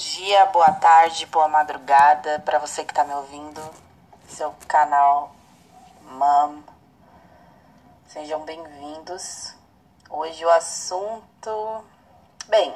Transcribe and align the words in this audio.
dia, 0.00 0.46
boa 0.46 0.72
tarde, 0.72 1.26
boa 1.26 1.46
madrugada 1.46 2.38
para 2.40 2.58
você 2.58 2.82
que 2.82 2.90
está 2.90 3.04
me 3.04 3.12
ouvindo. 3.12 3.60
Seu 4.26 4.54
canal 4.66 5.30
Mam. 6.00 6.64
Sejam 8.06 8.40
bem-vindos. 8.40 9.54
Hoje 10.08 10.42
o 10.42 10.48
assunto, 10.48 11.84
bem, 12.46 12.74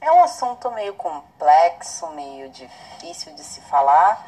é 0.00 0.10
um 0.10 0.22
assunto 0.22 0.70
meio 0.70 0.94
complexo, 0.94 2.06
meio 2.12 2.48
difícil 2.48 3.34
de 3.34 3.44
se 3.44 3.60
falar. 3.60 4.26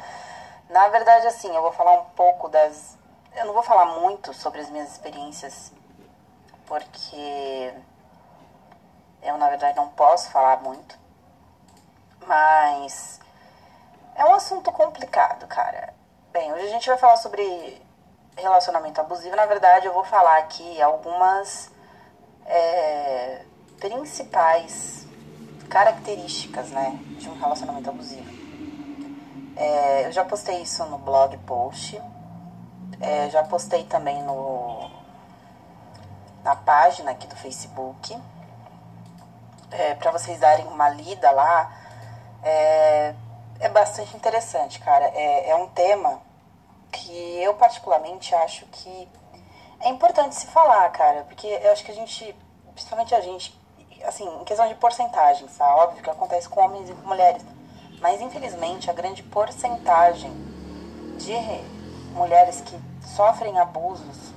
Na 0.69 0.89
verdade, 0.89 1.25
assim, 1.25 1.47
eu 1.47 1.63
vou 1.63 1.71
falar 1.71 1.93
um 1.93 2.05
pouco 2.11 2.47
das, 2.47 2.95
eu 3.35 3.45
não 3.45 3.55
vou 3.55 3.63
falar 3.63 3.87
muito 3.99 4.35
sobre 4.35 4.61
as 4.61 4.69
minhas 4.69 4.91
experiências, 4.91 5.73
porque 6.67 7.73
eu 9.23 9.35
na 9.39 9.49
verdade 9.49 9.75
não 9.75 9.89
posso 9.89 10.29
falar 10.29 10.61
muito 10.61 11.01
mas 12.27 13.19
é 14.15 14.25
um 14.25 14.33
assunto 14.33 14.71
complicado, 14.71 15.47
cara. 15.47 15.93
Bem, 16.31 16.51
hoje 16.51 16.65
a 16.65 16.69
gente 16.69 16.87
vai 16.87 16.97
falar 16.97 17.17
sobre 17.17 17.81
relacionamento 18.35 18.99
abusivo. 18.99 19.35
Na 19.35 19.45
verdade, 19.45 19.85
eu 19.85 19.93
vou 19.93 20.03
falar 20.03 20.37
aqui 20.37 20.81
algumas 20.81 21.71
é, 22.45 23.43
principais 23.79 25.07
características, 25.69 26.69
né, 26.69 26.99
de 27.17 27.29
um 27.29 27.37
relacionamento 27.37 27.89
abusivo. 27.89 28.31
É, 29.55 30.05
eu 30.05 30.11
já 30.11 30.25
postei 30.25 30.61
isso 30.61 30.83
no 30.85 30.97
blog 30.97 31.37
post, 31.39 32.01
é, 32.99 33.29
já 33.29 33.43
postei 33.43 33.83
também 33.83 34.21
no 34.23 34.91
na 36.43 36.55
página 36.57 37.11
aqui 37.11 37.25
do 37.25 37.35
Facebook, 37.37 38.19
é, 39.71 39.95
para 39.95 40.11
vocês 40.11 40.39
darem 40.39 40.67
uma 40.67 40.89
lida 40.89 41.31
lá 41.31 41.82
é, 42.43 43.15
é 43.59 43.69
bastante 43.69 44.15
interessante, 44.15 44.79
cara. 44.79 45.05
É, 45.05 45.49
é 45.49 45.55
um 45.55 45.67
tema 45.69 46.21
que 46.91 47.41
eu 47.41 47.53
particularmente 47.55 48.35
acho 48.35 48.65
que 48.67 49.09
é 49.79 49.89
importante 49.89 50.35
se 50.35 50.47
falar, 50.47 50.89
cara, 50.91 51.23
porque 51.23 51.47
eu 51.47 51.71
acho 51.71 51.83
que 51.83 51.91
a 51.91 51.95
gente, 51.95 52.35
principalmente 52.73 53.13
a 53.13 53.19
gente, 53.19 53.59
assim, 54.05 54.25
em 54.25 54.43
questão 54.45 54.67
de 54.67 54.75
porcentagens, 54.75 55.57
tá? 55.57 55.75
Óbvio 55.75 56.01
que 56.01 56.09
acontece 56.09 56.47
com 56.47 56.61
homens 56.61 56.89
e 56.89 56.93
com 56.93 57.07
mulheres, 57.07 57.43
mas 57.99 58.21
infelizmente 58.21 58.89
a 58.89 58.93
grande 58.93 59.23
porcentagem 59.23 60.31
de 61.17 61.33
mulheres 62.13 62.61
que 62.61 62.79
sofrem 63.07 63.59
abusos 63.59 64.33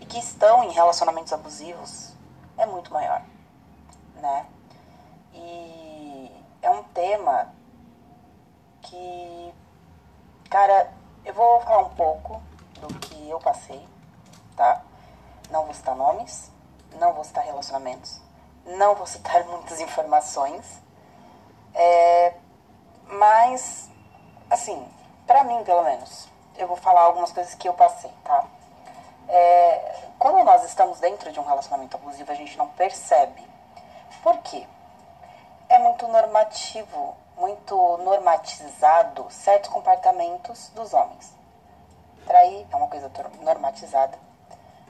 e 0.00 0.04
que 0.04 0.18
estão 0.18 0.64
em 0.64 0.70
relacionamentos 0.70 1.32
abusivos 1.32 2.12
é 2.58 2.66
muito 2.66 2.92
maior, 2.92 3.22
né? 4.20 4.46
E 5.32 5.75
é 6.66 6.70
um 6.70 6.82
tema 6.82 7.54
que, 8.82 9.54
cara, 10.50 10.92
eu 11.24 11.32
vou 11.32 11.60
falar 11.60 11.82
um 11.82 11.94
pouco 11.94 12.42
do 12.80 12.92
que 12.98 13.30
eu 13.30 13.38
passei, 13.38 13.86
tá? 14.56 14.82
Não 15.48 15.64
vou 15.64 15.72
citar 15.72 15.94
nomes, 15.94 16.50
não 16.98 17.12
vou 17.12 17.22
citar 17.22 17.44
relacionamentos, 17.44 18.20
não 18.64 18.96
vou 18.96 19.06
citar 19.06 19.44
muitas 19.46 19.80
informações, 19.80 20.82
é, 21.72 22.34
mas, 23.06 23.88
assim, 24.50 24.88
pra 25.24 25.44
mim, 25.44 25.62
pelo 25.62 25.84
menos, 25.84 26.28
eu 26.58 26.66
vou 26.66 26.76
falar 26.76 27.02
algumas 27.02 27.30
coisas 27.30 27.54
que 27.54 27.68
eu 27.68 27.74
passei, 27.74 28.10
tá? 28.24 28.44
É, 29.28 30.08
quando 30.18 30.42
nós 30.44 30.64
estamos 30.64 30.98
dentro 30.98 31.30
de 31.30 31.38
um 31.38 31.44
relacionamento 31.44 31.96
abusivo, 31.96 32.32
a 32.32 32.34
gente 32.34 32.58
não 32.58 32.68
percebe. 32.70 33.46
Por 34.20 34.38
quê? 34.38 34.66
É 35.68 35.78
muito 35.78 36.06
normativo, 36.08 37.16
muito 37.36 37.74
normatizado 37.98 39.26
certos 39.30 39.70
comportamentos 39.70 40.70
dos 40.70 40.92
homens. 40.92 41.34
Trair 42.26 42.66
é 42.70 42.76
uma 42.76 42.88
coisa 42.88 43.10
normatizada. 43.40 44.18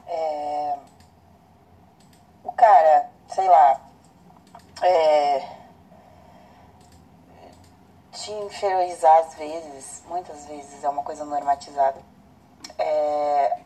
É... 0.07 0.77
O 2.43 2.51
cara, 2.51 3.09
sei 3.27 3.47
lá, 3.47 3.81
é... 4.81 5.47
te 8.11 8.31
inferiorizar 8.31 9.17
às 9.19 9.35
vezes, 9.35 10.03
muitas 10.07 10.45
vezes 10.45 10.83
é 10.83 10.89
uma 10.89 11.03
coisa 11.03 11.25
normatizada. 11.25 11.99
É... 12.77 13.59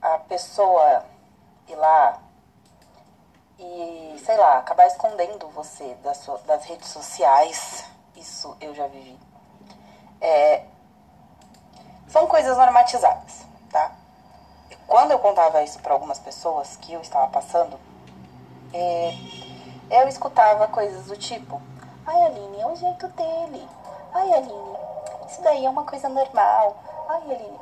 A 0.00 0.18
pessoa 0.20 1.04
ir 1.68 1.74
lá 1.74 2.27
e, 3.58 4.22
sei 4.24 4.36
lá, 4.36 4.58
acabar 4.58 4.86
escondendo 4.86 5.48
você 5.48 5.96
das, 6.02 6.26
das 6.46 6.64
redes 6.64 6.88
sociais. 6.88 7.84
Isso 8.16 8.56
eu 8.60 8.74
já 8.74 8.86
vivi. 8.86 9.18
É, 10.20 10.64
são 12.08 12.26
coisas 12.26 12.56
normatizadas, 12.56 13.44
tá? 13.70 13.92
Quando 14.86 15.10
eu 15.10 15.18
contava 15.18 15.62
isso 15.62 15.78
para 15.80 15.92
algumas 15.92 16.18
pessoas 16.18 16.76
que 16.76 16.92
eu 16.92 17.00
estava 17.00 17.28
passando, 17.28 17.78
é, 18.72 19.14
eu 19.90 20.08
escutava 20.08 20.66
coisas 20.68 21.06
do 21.06 21.16
tipo: 21.16 21.60
Ai, 22.06 22.26
Aline, 22.26 22.60
é 22.60 22.66
o 22.66 22.74
jeito 22.74 23.06
dele. 23.08 23.68
Ai, 24.12 24.32
Aline, 24.32 24.78
isso 25.28 25.42
daí 25.42 25.64
é 25.66 25.70
uma 25.70 25.84
coisa 25.84 26.08
normal. 26.08 26.76
Ai, 27.08 27.22
Aline. 27.22 27.60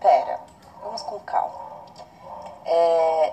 Pera, 0.00 0.38
vamos 0.82 1.02
com 1.02 1.18
calma. 1.20 1.54
É, 2.64 3.32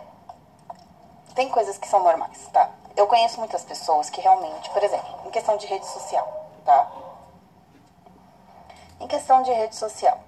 tem 1.36 1.50
coisas 1.50 1.78
que 1.78 1.88
são 1.88 2.04
normais, 2.04 2.48
tá? 2.52 2.70
Eu 2.96 3.08
conheço 3.08 3.40
muitas 3.40 3.64
pessoas 3.64 4.10
que 4.10 4.22
realmente, 4.22 4.70
por 4.72 4.84
exemplo, 4.84 5.20
em 5.26 5.30
questão 5.30 5.58
de 5.58 5.66
rede 5.68 5.86
social, 5.86 6.48
tá? 6.66 6.92
Em 9.00 9.08
questão 9.08 9.42
de 9.42 9.52
rede 9.52 9.76
social. 9.76 10.20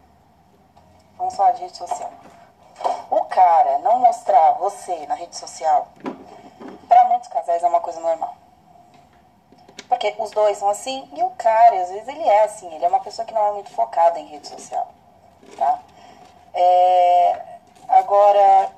Vamos 1.18 1.36
falar 1.36 1.52
de 1.52 1.62
rede 1.62 1.78
social. 1.78 2.10
O 3.10 3.22
cara 3.26 3.80
não 3.80 4.00
mostrar 4.00 4.54
você 4.54 5.06
na 5.06 5.16
rede 5.16 5.36
social, 5.36 5.90
para 6.88 7.06
muitos 7.06 7.28
casais 7.30 7.62
é 7.62 7.68
uma 7.68 7.82
coisa 7.82 8.00
normal. 8.00 8.36
Porque 9.88 10.16
os 10.18 10.32
dois 10.32 10.58
são 10.58 10.70
assim 10.70 11.10
e 11.14 11.22
o 11.22 11.30
cara, 11.32 11.82
às 11.82 11.90
vezes, 11.90 12.08
ele 12.08 12.24
é 12.24 12.44
assim. 12.44 12.74
Ele 12.74 12.86
é 12.86 12.88
uma 12.88 13.02
pessoa 13.02 13.26
que 13.26 13.34
não 13.34 13.46
é 13.46 13.52
muito 13.52 13.70
focada 13.72 14.18
em 14.18 14.28
rede 14.28 14.48
social, 14.48 14.88
tá? 15.58 15.80
É, 16.54 17.42
agora, 17.90 18.72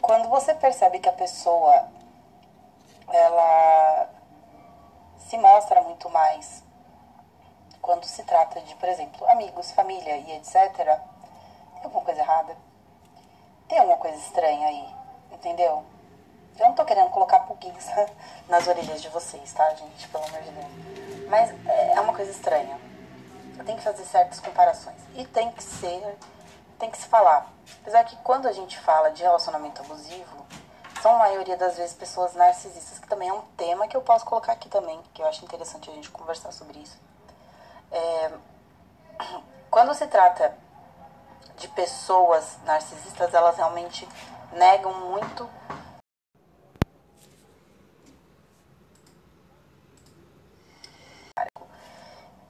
quando 0.00 0.28
você 0.28 0.54
percebe 0.54 0.98
que 0.98 1.08
a 1.08 1.12
pessoa 1.12 1.88
ela 3.08 4.08
se 5.18 5.36
mostra 5.38 5.80
muito 5.82 6.08
mais 6.10 6.64
quando 7.80 8.04
se 8.04 8.22
trata 8.24 8.60
de, 8.60 8.74
por 8.76 8.88
exemplo, 8.88 9.26
amigos, 9.28 9.70
família 9.72 10.16
e 10.16 10.32
etc. 10.32 10.74
Tem 10.74 11.84
alguma 11.84 12.04
coisa 12.04 12.20
errada? 12.20 12.56
Tem 13.68 13.78
alguma 13.78 13.96
coisa 13.98 14.16
estranha 14.16 14.66
aí, 14.66 14.94
entendeu? 15.32 15.84
Eu 16.58 16.66
não 16.66 16.74
tô 16.74 16.84
querendo 16.84 17.10
colocar 17.10 17.40
pulguinhos 17.40 17.86
nas 18.48 18.66
orelhas 18.66 19.00
de 19.00 19.08
vocês, 19.08 19.52
tá, 19.52 19.68
gente? 19.74 20.08
Pelo 20.08 20.24
amor 20.24 20.42
de 20.42 20.50
Deus. 20.50 21.28
Mas 21.28 21.50
é, 21.66 21.92
é 21.92 22.00
uma 22.00 22.14
coisa 22.14 22.30
estranha. 22.30 22.78
Tem 23.64 23.76
que 23.76 23.82
fazer 23.82 24.04
certas 24.04 24.40
comparações. 24.40 24.96
E 25.14 25.24
tem 25.26 25.50
que 25.52 25.62
ser, 25.62 26.18
tem 26.78 26.90
que 26.90 26.98
se 26.98 27.06
falar. 27.06 27.46
Apesar 27.80 28.04
que 28.04 28.16
quando 28.16 28.46
a 28.46 28.52
gente 28.52 28.78
fala 28.78 29.10
de 29.10 29.22
relacionamento 29.22 29.82
abusivo, 29.82 30.46
são 31.00 31.14
a 31.14 31.18
maioria 31.18 31.56
das 31.56 31.76
vezes 31.76 31.94
pessoas 31.94 32.34
narcisistas, 32.34 32.98
que 32.98 33.08
também 33.08 33.28
é 33.28 33.32
um 33.32 33.42
tema 33.56 33.88
que 33.88 33.96
eu 33.96 34.02
posso 34.02 34.24
colocar 34.24 34.52
aqui 34.52 34.68
também, 34.68 35.00
que 35.14 35.22
eu 35.22 35.26
acho 35.26 35.44
interessante 35.44 35.90
a 35.90 35.94
gente 35.94 36.10
conversar 36.10 36.52
sobre 36.52 36.78
isso. 36.78 36.98
É, 37.90 38.32
quando 39.70 39.94
se 39.94 40.06
trata 40.06 40.56
de 41.56 41.68
pessoas 41.68 42.58
narcisistas, 42.64 43.32
elas 43.32 43.56
realmente 43.56 44.06
negam 44.52 44.92
muito 44.92 45.48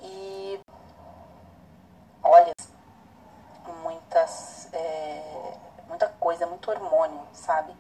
e 0.00 0.60
olha 2.22 2.52
muitas 3.82 4.68
é, 4.72 5.10
coisa, 6.30 6.46
muito 6.46 6.70
hormônio, 6.70 7.20
sabe? 7.32 7.74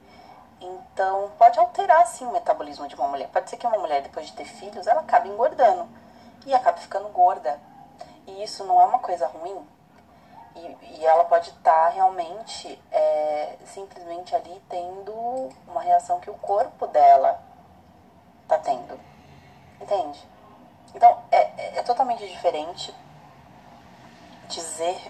Então, 0.60 1.30
pode 1.38 1.56
alterar 1.58 2.04
sim 2.08 2.26
o 2.26 2.32
metabolismo 2.32 2.88
de 2.88 2.96
uma 2.96 3.06
mulher. 3.06 3.28
Pode 3.28 3.48
ser 3.48 3.56
que 3.56 3.66
uma 3.66 3.78
mulher, 3.78 4.02
depois 4.02 4.26
de 4.26 4.32
ter 4.32 4.44
filhos, 4.44 4.88
ela 4.88 5.02
acabe 5.02 5.28
engordando 5.28 5.88
e 6.44 6.52
acabe 6.52 6.80
ficando 6.80 7.08
gorda. 7.10 7.60
E 8.26 8.42
isso 8.42 8.64
não 8.64 8.80
é 8.80 8.84
uma 8.84 8.98
coisa 8.98 9.28
ruim. 9.28 9.64
E, 10.56 10.98
e 10.98 11.06
ela 11.06 11.24
pode 11.26 11.50
estar 11.50 11.84
tá 11.84 11.88
realmente, 11.90 12.82
é, 12.90 13.56
simplesmente 13.66 14.34
ali 14.34 14.60
tendo 14.68 15.14
uma 15.68 15.80
reação 15.80 16.18
que 16.18 16.28
o 16.28 16.34
corpo 16.34 16.88
dela 16.88 17.40
tá 18.48 18.58
tendo. 18.58 18.98
Entende? 19.80 20.28
Então, 20.92 21.22
é, 21.30 21.36
é, 21.36 21.78
é 21.78 21.82
totalmente 21.84 22.26
diferente 22.26 22.92
dizer. 24.48 25.00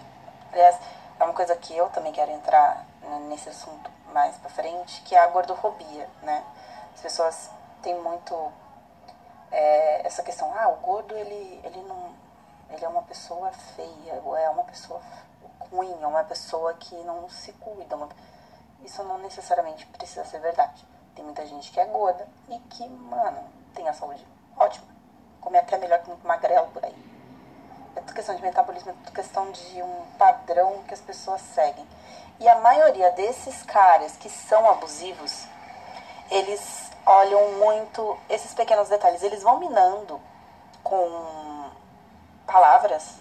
Aliás, 0.53 0.79
é 1.19 1.25
uma 1.25 1.33
coisa 1.33 1.57
que 1.57 1.75
eu 1.75 1.89
também 1.89 2.13
quero 2.13 2.31
entrar 2.31 2.90
nesse 3.21 3.49
assunto 3.49 3.91
mais 4.13 4.37
para 4.37 4.51
frente, 4.51 5.03
que 5.03 5.15
é 5.15 5.19
a 5.19 5.27
gordofobia, 5.29 6.09
né? 6.23 6.45
As 6.95 7.01
pessoas 7.01 7.51
têm 7.83 7.99
muito 8.01 8.53
é, 9.51 10.07
essa 10.07 10.23
questão, 10.23 10.53
ah, 10.57 10.69
o 10.69 10.77
gordo 10.77 11.15
ele, 11.17 11.61
ele 11.65 11.83
não. 11.83 12.15
Ele 12.71 12.85
é 12.85 12.89
uma 12.89 13.03
pessoa 13.03 13.51
feia, 13.51 14.23
ou 14.25 14.37
é 14.37 14.49
uma 14.49 14.63
pessoa 14.63 15.01
ruim, 15.73 15.99
é 16.01 16.07
uma 16.07 16.23
pessoa 16.23 16.73
que 16.75 16.95
não 17.03 17.29
se 17.29 17.53
cuida. 17.55 17.97
Uma, 17.97 18.09
isso 18.85 19.03
não 19.03 19.19
necessariamente 19.19 19.87
precisa 19.87 20.25
ser 20.25 20.39
verdade. 20.39 20.87
Tem 21.15 21.25
muita 21.25 21.45
gente 21.47 21.73
que 21.73 21.81
é 21.81 21.85
gorda 21.87 22.29
e 22.49 22.59
que, 22.61 22.89
mano, 22.89 23.43
tem 23.75 23.89
a 23.89 23.93
saúde 23.93 24.25
ótima. 24.57 24.87
Come 25.41 25.59
até 25.59 25.79
melhor 25.79 26.01
que 26.01 26.09
muito 26.09 26.27
magrelo 26.27 26.69
por 26.69 26.85
aí. 26.85 27.10
É 28.01 28.03
tudo 28.03 28.15
questão 28.15 28.35
de 28.35 28.43
metabolismo, 28.43 28.91
é 28.91 28.95
tudo 28.95 29.13
questão 29.13 29.51
de 29.51 29.83
um 29.83 30.07
padrão 30.19 30.83
que 30.89 30.95
as 30.95 31.01
pessoas 31.01 31.43
seguem. 31.55 31.87
E 32.39 32.49
a 32.49 32.59
maioria 32.61 33.11
desses 33.11 33.63
caras 33.63 34.17
que 34.17 34.31
são 34.31 34.71
abusivos, 34.71 35.45
eles 36.31 36.91
olham 37.05 37.53
muito 37.59 38.19
esses 38.31 38.55
pequenos 38.55 38.89
detalhes. 38.89 39.23
Eles 39.23 39.43
vão 39.43 39.59
minando 39.59 40.19
com 40.83 41.71
palavras 42.47 43.17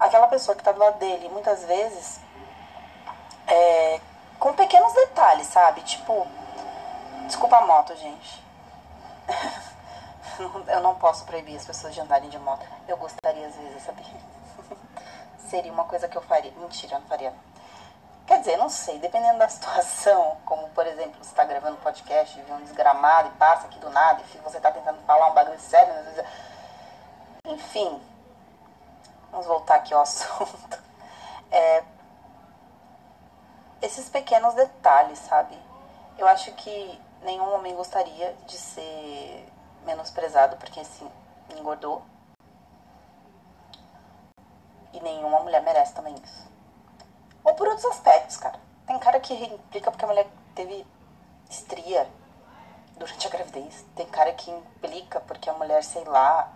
aquela 0.00 0.26
pessoa 0.26 0.56
que 0.56 0.60
está 0.60 0.72
do 0.72 0.80
lado 0.80 0.98
dele. 0.98 1.28
Muitas 1.28 1.64
vezes 1.64 2.18
é, 3.46 4.00
com 4.40 4.54
pequenos 4.54 4.92
detalhes, 4.92 5.46
sabe? 5.46 5.82
Tipo, 5.82 6.26
desculpa 7.26 7.58
a 7.58 7.66
moto, 7.66 7.94
gente. 7.94 8.44
eu 10.42 10.80
não 10.80 10.94
posso 10.96 11.24
proibir 11.24 11.56
as 11.56 11.64
pessoas 11.64 11.94
de 11.94 12.00
andarem 12.00 12.28
de 12.28 12.38
moto. 12.38 12.66
Eu 12.86 12.96
gostaria 12.96 13.46
às 13.46 13.54
vezes, 13.54 13.82
sabia? 13.82 14.04
Seria 15.48 15.72
uma 15.72 15.84
coisa 15.84 16.08
que 16.08 16.16
eu 16.16 16.22
faria. 16.22 16.52
Mentira, 16.52 16.96
eu 16.96 17.00
não 17.00 17.06
faria. 17.06 17.32
Quer 18.26 18.40
dizer, 18.40 18.56
não 18.58 18.68
sei, 18.68 18.98
dependendo 18.98 19.38
da 19.38 19.48
situação, 19.48 20.36
como 20.44 20.68
por 20.70 20.86
exemplo, 20.86 21.16
você 21.24 21.30
está 21.30 21.44
gravando 21.44 21.78
podcast, 21.78 22.38
vê 22.42 22.52
um 22.52 22.60
desgramado 22.60 23.28
e 23.28 23.38
passa 23.38 23.66
aqui 23.66 23.78
do 23.78 23.88
nada, 23.88 24.22
e 24.22 24.38
você 24.38 24.58
está 24.58 24.70
tentando 24.70 25.00
falar 25.06 25.30
um 25.30 25.34
bagulho 25.34 25.58
sério, 25.58 25.94
às 25.94 26.04
vezes... 26.04 26.24
enfim, 27.46 28.02
vamos 29.30 29.46
voltar 29.46 29.76
aqui 29.76 29.94
ao 29.94 30.02
assunto. 30.02 30.78
É, 31.50 31.82
esses 33.80 34.10
pequenos 34.10 34.52
detalhes, 34.52 35.18
sabe? 35.20 35.58
Eu 36.18 36.26
acho 36.26 36.52
que 36.52 37.00
nenhum 37.22 37.54
homem 37.54 37.74
gostaria 37.74 38.36
de 38.46 38.58
ser 38.58 39.48
menosprezado 39.84 40.56
porque 40.56 40.80
assim 40.80 41.08
engordou. 41.56 42.02
E 44.92 45.00
nenhuma 45.00 45.40
mulher 45.40 45.62
merece 45.62 45.94
também 45.94 46.14
isso. 46.14 46.48
Ou 47.44 47.54
por 47.54 47.68
outros 47.68 47.86
aspectos, 47.86 48.36
cara. 48.36 48.58
Tem 48.86 48.98
cara 48.98 49.20
que 49.20 49.34
implica 49.34 49.90
porque 49.90 50.04
a 50.04 50.08
mulher 50.08 50.26
teve 50.54 50.86
estria 51.48 52.08
durante 52.96 53.26
a 53.26 53.30
gravidez. 53.30 53.84
Tem 53.94 54.06
cara 54.06 54.32
que 54.32 54.50
implica 54.50 55.20
porque 55.20 55.48
a 55.48 55.52
mulher, 55.52 55.82
sei 55.84 56.04
lá, 56.04 56.50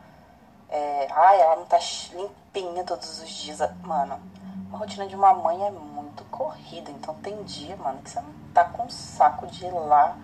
é, 0.69 1.09
ah, 1.11 1.35
ela 1.35 1.57
não 1.57 1.67
tá 1.67 1.79
limpinha 2.13 2.85
todos 2.85 3.21
os 3.21 3.29
dias. 3.29 3.59
Mano, 3.83 4.21
uma 4.69 4.79
rotina 4.79 5.07
de 5.07 5.15
uma 5.15 5.35
mãe 5.35 5.65
é 5.67 5.71
muito 5.71 6.25
corrida. 6.25 6.91
Então 6.91 7.15
tem 7.17 7.43
dia, 7.45 7.77
mano, 7.77 8.03
que 8.03 8.11
você 8.11 8.21
não 8.21 8.35
tá 8.55 8.65
com 8.65 8.89
saco 8.89 9.47
de 9.47 9.67
ir 9.67 9.71
lá 9.71 10.17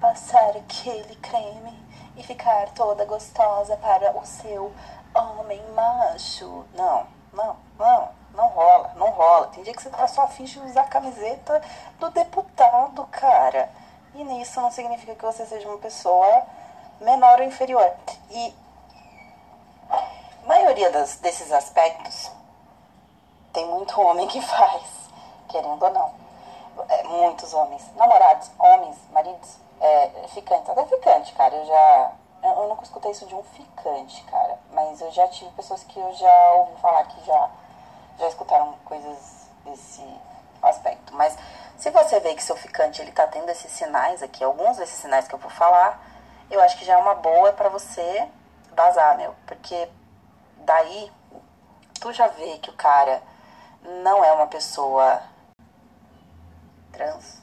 passar 0.00 0.50
aquele 0.56 1.16
creme 1.16 1.88
e 2.18 2.22
ficar 2.22 2.68
toda 2.70 3.04
gostosa 3.04 3.76
para 3.76 4.16
o 4.18 4.26
seu 4.26 4.72
homem 5.14 5.62
macho. 5.72 6.64
Não, 6.74 7.06
não, 7.32 7.56
não, 7.78 8.08
não 8.34 8.48
rola, 8.48 8.92
não 8.96 9.10
rola. 9.10 9.46
Tem 9.48 9.62
dia 9.62 9.72
que 9.72 9.82
você 9.82 9.88
tá 9.88 10.06
só 10.08 10.22
afim 10.22 10.44
de 10.44 10.58
usar 10.58 10.82
a 10.82 10.88
camiseta 10.88 11.62
do 12.00 12.10
deputado, 12.10 13.06
cara. 13.06 13.70
E 14.14 14.24
nisso 14.24 14.60
não 14.60 14.70
significa 14.70 15.14
que 15.14 15.24
você 15.24 15.46
seja 15.46 15.68
uma 15.68 15.78
pessoa 15.78 16.42
menor 17.00 17.38
ou 17.38 17.46
inferior. 17.46 17.92
E 18.30 18.54
a 19.88 20.46
maioria 20.46 20.90
das, 20.90 21.18
desses 21.18 21.52
aspectos 21.52 22.32
tem 23.52 23.64
muito 23.66 24.00
homem 24.00 24.26
que 24.26 24.40
faz, 24.42 24.82
querendo 25.48 25.82
ou 25.82 25.92
não. 25.92 26.27
É, 26.88 27.02
muitos 27.04 27.52
homens, 27.52 27.84
namorados, 27.96 28.50
homens, 28.58 28.96
maridos, 29.10 29.58
é, 29.80 30.28
ficante, 30.28 30.70
até 30.70 30.84
ficante, 30.86 31.32
cara. 31.34 31.54
Eu 31.54 31.66
já. 31.66 32.12
Eu 32.42 32.68
nunca 32.68 32.84
escutei 32.84 33.10
isso 33.10 33.26
de 33.26 33.34
um 33.34 33.42
ficante, 33.42 34.22
cara. 34.24 34.58
Mas 34.72 35.00
eu 35.00 35.10
já 35.10 35.26
tive 35.28 35.50
pessoas 35.52 35.82
que 35.84 35.98
eu 35.98 36.12
já 36.14 36.52
ouvi 36.52 36.80
falar 36.80 37.04
que 37.04 37.24
já, 37.26 37.50
já 38.18 38.28
escutaram 38.28 38.74
coisas 38.84 39.48
desse 39.64 40.04
aspecto. 40.62 41.14
Mas 41.14 41.36
se 41.76 41.90
você 41.90 42.20
vê 42.20 42.34
que 42.34 42.42
seu 42.42 42.56
ficante 42.56 43.02
ele 43.02 43.12
tá 43.12 43.26
tendo 43.26 43.48
esses 43.50 43.70
sinais 43.72 44.22
aqui, 44.22 44.42
alguns 44.42 44.76
desses 44.76 44.98
sinais 44.98 45.26
que 45.26 45.34
eu 45.34 45.38
vou 45.38 45.50
falar, 45.50 46.00
eu 46.50 46.60
acho 46.60 46.78
que 46.78 46.84
já 46.84 46.94
é 46.94 46.96
uma 46.96 47.14
boa 47.14 47.52
para 47.52 47.68
você 47.68 48.28
bazar, 48.72 49.16
meu. 49.16 49.34
Porque 49.46 49.88
daí 50.58 51.12
tu 52.00 52.12
já 52.12 52.28
vê 52.28 52.58
que 52.58 52.70
o 52.70 52.74
cara 52.74 53.22
não 53.82 54.24
é 54.24 54.32
uma 54.32 54.46
pessoa 54.46 55.20
trans, 56.98 57.40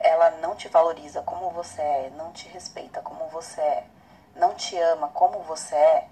ela 0.00 0.30
não 0.42 0.56
te 0.56 0.68
valoriza 0.68 1.22
como 1.22 1.50
você 1.50 1.80
é, 1.80 2.12
não 2.16 2.32
te 2.32 2.48
respeita 2.48 3.00
como 3.00 3.28
você 3.28 3.60
é, 3.60 3.86
não 4.34 4.54
te 4.54 4.76
ama 4.76 5.08
como 5.08 5.40
você 5.40 5.74
é, 5.74 6.08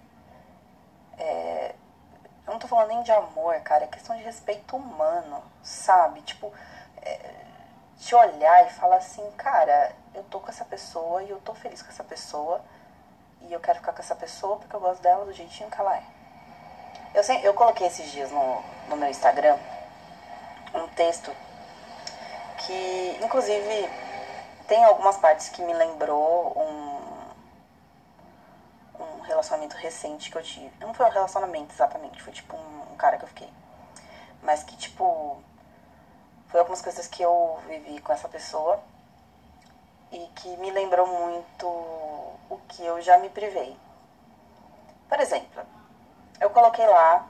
é 1.19 1.75
eu 2.47 2.53
não 2.53 2.61
tô 2.61 2.69
falando 2.69 2.89
nem 2.89 3.03
de 3.03 3.11
amor, 3.11 3.59
cara, 3.61 3.85
é 3.85 3.87
questão 3.87 4.15
de 4.15 4.23
respeito 4.23 4.77
humano, 4.77 5.43
sabe? 5.63 6.21
Tipo, 6.21 6.53
é, 7.01 7.31
te 7.99 8.15
olhar 8.15 8.67
e 8.67 8.71
falar 8.71 8.97
assim, 8.97 9.29
cara, 9.33 9.93
eu 10.15 10.23
tô 10.25 10.41
com 10.41 10.51
essa 10.51 10.65
pessoa 10.65 11.23
e 11.23 11.31
eu 11.31 11.41
tô 11.41 11.55
feliz 11.55 11.81
com 11.81 11.89
essa 11.89 12.05
pessoa 12.05 12.61
e 13.41 13.51
eu 13.51 13.61
quero 13.61 13.79
ficar 13.79 13.95
com 13.95 14.03
essa 14.03 14.15
pessoa 14.15 14.59
porque 14.59 14.77
eu 14.77 14.81
gosto 14.81 15.01
dela 15.01 15.25
do 15.25 15.33
jeitinho 15.33 15.71
que 15.71 15.81
ela 15.81 15.97
é. 15.97 16.03
Eu, 17.15 17.25
sei, 17.25 17.41
eu 17.43 17.55
coloquei 17.55 17.87
esses 17.87 18.13
dias 18.13 18.31
no, 18.31 18.63
no 18.91 18.97
meu 18.97 19.09
Instagram 19.09 19.57
um 20.75 20.89
texto 20.89 21.35
que 22.67 23.19
inclusive 23.23 23.89
tem 24.67 24.83
algumas 24.85 25.17
partes 25.17 25.49
que 25.49 25.63
me 25.63 25.73
lembrou 25.73 26.53
um, 26.59 26.95
um 29.03 29.21
relacionamento 29.21 29.77
recente 29.77 30.31
que 30.31 30.37
eu 30.37 30.43
tive. 30.43 30.73
Não 30.81 30.95
foi 30.95 31.07
um 31.07 31.11
relacionamento 31.11 31.73
exatamente, 31.75 32.23
foi 32.23 32.33
tipo 32.33 32.57
um, 32.57 32.93
um 32.93 32.97
cara 32.97 33.19
que 33.19 33.25
eu 33.25 33.29
fiquei. 33.29 33.51
Mas 34.43 34.63
que 34.63 34.77
tipo. 34.77 35.43
Foi 36.49 36.61
algumas 36.61 36.81
coisas 36.81 37.09
que 37.09 37.21
eu 37.21 37.61
vivi 37.67 38.01
com 38.01 38.13
essa 38.13 38.29
pessoa 38.29 38.81
e 40.13 40.19
que 40.37 40.57
me 40.59 40.71
lembrou 40.71 41.05
muito 41.05 41.67
o 41.67 42.61
que 42.69 42.85
eu 42.85 43.01
já 43.01 43.19
me 43.19 43.29
privei. 43.29 43.77
Por 45.09 45.19
exemplo, 45.19 45.65
eu 46.41 46.51
coloquei 46.51 46.87
lá 46.87 47.27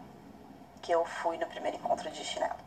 que 0.82 0.92
eu 0.92 1.06
fui 1.06 1.38
no 1.38 1.46
primeiro 1.46 1.78
encontro 1.78 2.10
de 2.10 2.22
chinelo. 2.22 2.63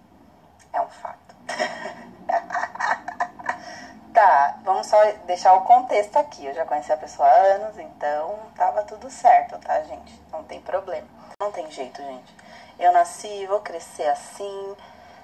É 0.74 0.81
um 0.81 0.89
fato. 0.89 1.36
tá, 4.13 4.59
vamos 4.63 4.88
só 4.88 4.97
deixar 5.25 5.53
o 5.53 5.62
contexto 5.62 6.17
aqui. 6.17 6.45
Eu 6.45 6.53
já 6.53 6.65
conheci 6.65 6.91
a 6.91 6.97
pessoa 6.97 7.27
há 7.27 7.41
anos, 7.55 7.77
então 7.77 8.38
tava 8.55 8.83
tudo 8.83 9.09
certo, 9.09 9.57
tá, 9.59 9.81
gente? 9.83 10.21
Não 10.31 10.43
tem 10.43 10.62
problema. 10.62 11.07
Não 11.39 11.51
tem 11.51 11.69
jeito, 11.71 12.01
gente. 12.01 12.36
Eu 12.79 12.91
nasci, 12.91 13.45
vou 13.47 13.59
crescer 13.59 14.07
assim, 14.07 14.75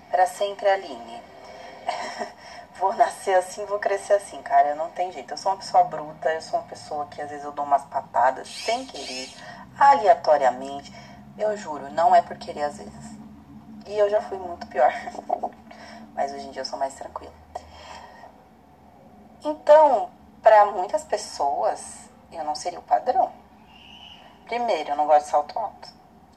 para 0.09 0.25
sempre 0.25 0.69
Aline. 0.69 1.21
vou 2.79 2.93
nascer 2.93 3.35
assim, 3.35 3.65
vou 3.65 3.79
crescer 3.79 4.13
assim, 4.13 4.41
cara. 4.41 4.75
Não 4.75 4.89
tem 4.91 5.11
jeito. 5.11 5.33
Eu 5.33 5.37
sou 5.37 5.51
uma 5.51 5.57
pessoa 5.57 5.83
bruta, 5.83 6.33
eu 6.33 6.41
sou 6.41 6.59
uma 6.59 6.67
pessoa 6.67 7.05
que 7.07 7.21
às 7.21 7.29
vezes 7.29 7.45
eu 7.45 7.51
dou 7.51 7.65
umas 7.65 7.83
patadas 7.85 8.47
sem 8.47 8.85
querer, 8.85 9.29
aleatoriamente. 9.77 10.93
Eu 11.37 11.55
juro, 11.57 11.89
não 11.91 12.15
é 12.15 12.21
por 12.21 12.37
querer 12.37 12.63
às 12.63 12.77
vezes. 12.77 13.12
E 13.85 13.97
eu 13.97 14.09
já 14.09 14.21
fui 14.21 14.37
muito 14.37 14.65
pior. 14.67 14.91
Mas 16.15 16.31
hoje 16.31 16.47
em 16.47 16.51
dia 16.51 16.61
eu 16.61 16.65
sou 16.65 16.79
mais 16.79 16.93
tranquila. 16.93 17.33
Então, 19.43 20.09
para 20.41 20.67
muitas 20.67 21.03
pessoas, 21.03 22.09
eu 22.31 22.43
não 22.43 22.55
seria 22.55 22.79
o 22.79 22.83
padrão. 22.83 23.31
Primeiro, 24.45 24.91
eu 24.91 24.95
não 24.95 25.05
gosto 25.05 25.25
de 25.25 25.31
salto 25.31 25.59
alto. 25.59 25.89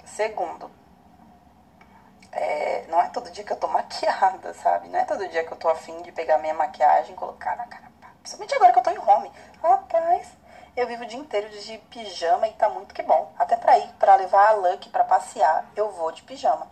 Segundo, 0.05 0.71
é, 2.33 2.85
não 2.89 3.01
é 3.01 3.09
todo 3.09 3.31
dia 3.31 3.45
que 3.45 3.53
eu 3.53 3.57
tô 3.57 3.69
maquiada, 3.69 4.53
sabe? 4.55 4.89
Não 4.89 4.99
é 4.99 5.05
todo 5.05 5.29
dia 5.29 5.45
que 5.45 5.53
eu 5.53 5.57
tô 5.57 5.69
afim 5.69 6.03
de 6.03 6.13
pegar 6.13 6.39
minha 6.39 6.55
maquiagem 6.55 7.13
e 7.13 7.17
colocar 7.17 7.57
na 7.57 7.67
cara. 7.67 7.87
Principalmente 8.21 8.55
agora 8.57 8.73
que 8.73 8.79
eu 8.79 8.83
tô 8.83 8.91
em 8.91 8.99
home. 8.99 9.31
Rapaz, 9.63 10.29
eu 10.77 10.87
vivo 10.87 11.05
o 11.05 11.07
dia 11.07 11.19
inteiro 11.19 11.49
de 11.49 11.79
pijama 11.91 12.49
e 12.49 12.53
tá 12.55 12.69
muito 12.69 12.95
que 12.95 13.03
bom. 13.03 13.33
Até 13.39 13.57
pra 13.57 13.79
ir, 13.79 13.89
pra 13.95 14.17
levar 14.17 14.49
a 14.49 14.53
Lucky 14.53 14.89
pra 14.89 15.05
passear, 15.05 15.65
eu 15.77 15.93
vou 15.93 16.11
de 16.11 16.23
pijama. 16.23 16.67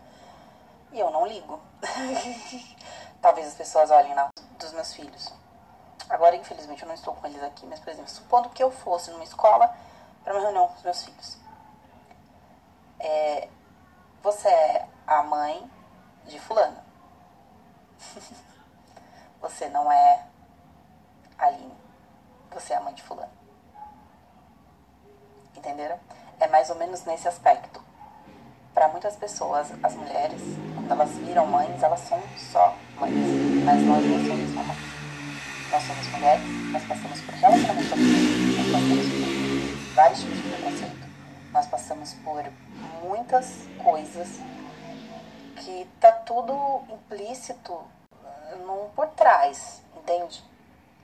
E 0.94 1.00
eu 1.00 1.10
não 1.10 1.26
ligo. 1.26 1.60
Talvez 3.20 3.48
as 3.48 3.54
pessoas 3.54 3.90
olhem 3.90 4.14
na 4.14 4.28
dos 4.60 4.72
meus 4.72 4.94
filhos. 4.94 5.32
Agora, 6.08 6.36
infelizmente, 6.36 6.82
eu 6.82 6.88
não 6.88 6.94
estou 6.94 7.14
com 7.14 7.26
eles 7.26 7.42
aqui, 7.42 7.66
mas, 7.66 7.80
por 7.80 7.88
exemplo, 7.88 8.08
supondo 8.08 8.48
que 8.50 8.62
eu 8.62 8.70
fosse 8.70 9.10
numa 9.10 9.24
escola 9.24 9.76
para 10.22 10.32
uma 10.32 10.40
reunião 10.40 10.68
com 10.68 10.74
os 10.74 10.82
meus 10.82 11.04
filhos. 11.04 11.36
É, 13.00 13.48
você 14.22 14.48
é 14.48 14.88
a 15.04 15.22
mãe 15.24 15.68
de 16.26 16.38
fulano. 16.38 16.78
você 19.40 19.68
não 19.68 19.90
é 19.90 20.26
Aline. 21.36 21.76
Você 22.52 22.72
é 22.72 22.76
a 22.76 22.80
mãe 22.80 22.94
de 22.94 23.02
fulano. 23.02 23.32
Entenderam? 25.56 25.98
É 26.38 26.46
mais 26.46 26.70
ou 26.70 26.76
menos 26.76 27.04
nesse 27.04 27.26
aspecto. 27.26 27.82
Para 28.72 28.88
muitas 28.88 29.16
pessoas, 29.16 29.68
as 29.82 29.94
mulheres, 29.94 30.40
elas 30.90 31.10
viram 31.18 31.46
mães, 31.46 31.82
elas 31.82 32.00
são 32.00 32.20
só 32.36 32.76
mães. 32.98 33.14
Mas 33.64 33.82
nós 33.82 34.04
não 34.04 34.26
somos 34.26 34.54
só 34.54 34.62
mães. 34.62 34.94
Nós 35.70 35.82
somos 35.82 36.06
mulheres, 36.08 36.72
nós 36.72 36.84
passamos 36.84 37.20
por 37.20 37.34
relacionamento 37.34 37.92
abusivo, 37.92 38.56
nós 38.56 38.70
passamos 38.72 39.06
por 39.08 39.94
vários 39.94 40.20
tipos 40.20 40.36
de 40.36 40.42
preconceito. 40.42 41.04
Nós 41.52 41.66
passamos 41.66 42.12
por 42.14 42.44
muitas 43.02 43.68
coisas 43.82 44.40
que 45.56 45.88
tá 46.00 46.12
tudo 46.12 46.82
implícito 46.92 47.80
no, 48.64 48.90
por 48.94 49.08
trás, 49.08 49.82
entende? 49.96 50.44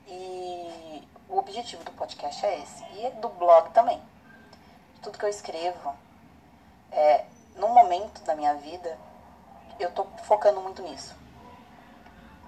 E 0.06 1.02
o 1.28 1.38
objetivo 1.38 1.82
do 1.84 1.92
podcast 1.92 2.44
é 2.44 2.60
esse. 2.60 2.84
E 2.96 3.10
do 3.20 3.28
blog 3.28 3.70
também. 3.70 4.00
Tudo 5.02 5.18
que 5.18 5.24
eu 5.24 5.30
escrevo, 5.30 5.94
é, 6.90 7.24
no 7.56 7.68
momento 7.68 8.22
da 8.24 8.34
minha 8.34 8.54
vida, 8.54 8.98
eu 9.78 9.90
tô 9.92 10.04
focando 10.24 10.60
muito 10.60 10.82
nisso. 10.82 11.14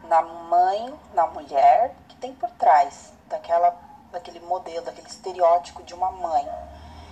Na 0.05 0.23
mãe, 0.23 0.95
na 1.15 1.27
mulher 1.27 1.95
que 2.09 2.17
tem 2.17 2.35
por 2.35 2.51
trás 2.51 3.13
daquela, 3.27 3.77
daquele 4.11 4.41
modelo, 4.41 4.85
daquele 4.85 5.09
estereótipo 5.09 5.83
de 5.83 5.95
uma 5.95 6.11
mãe. 6.11 6.49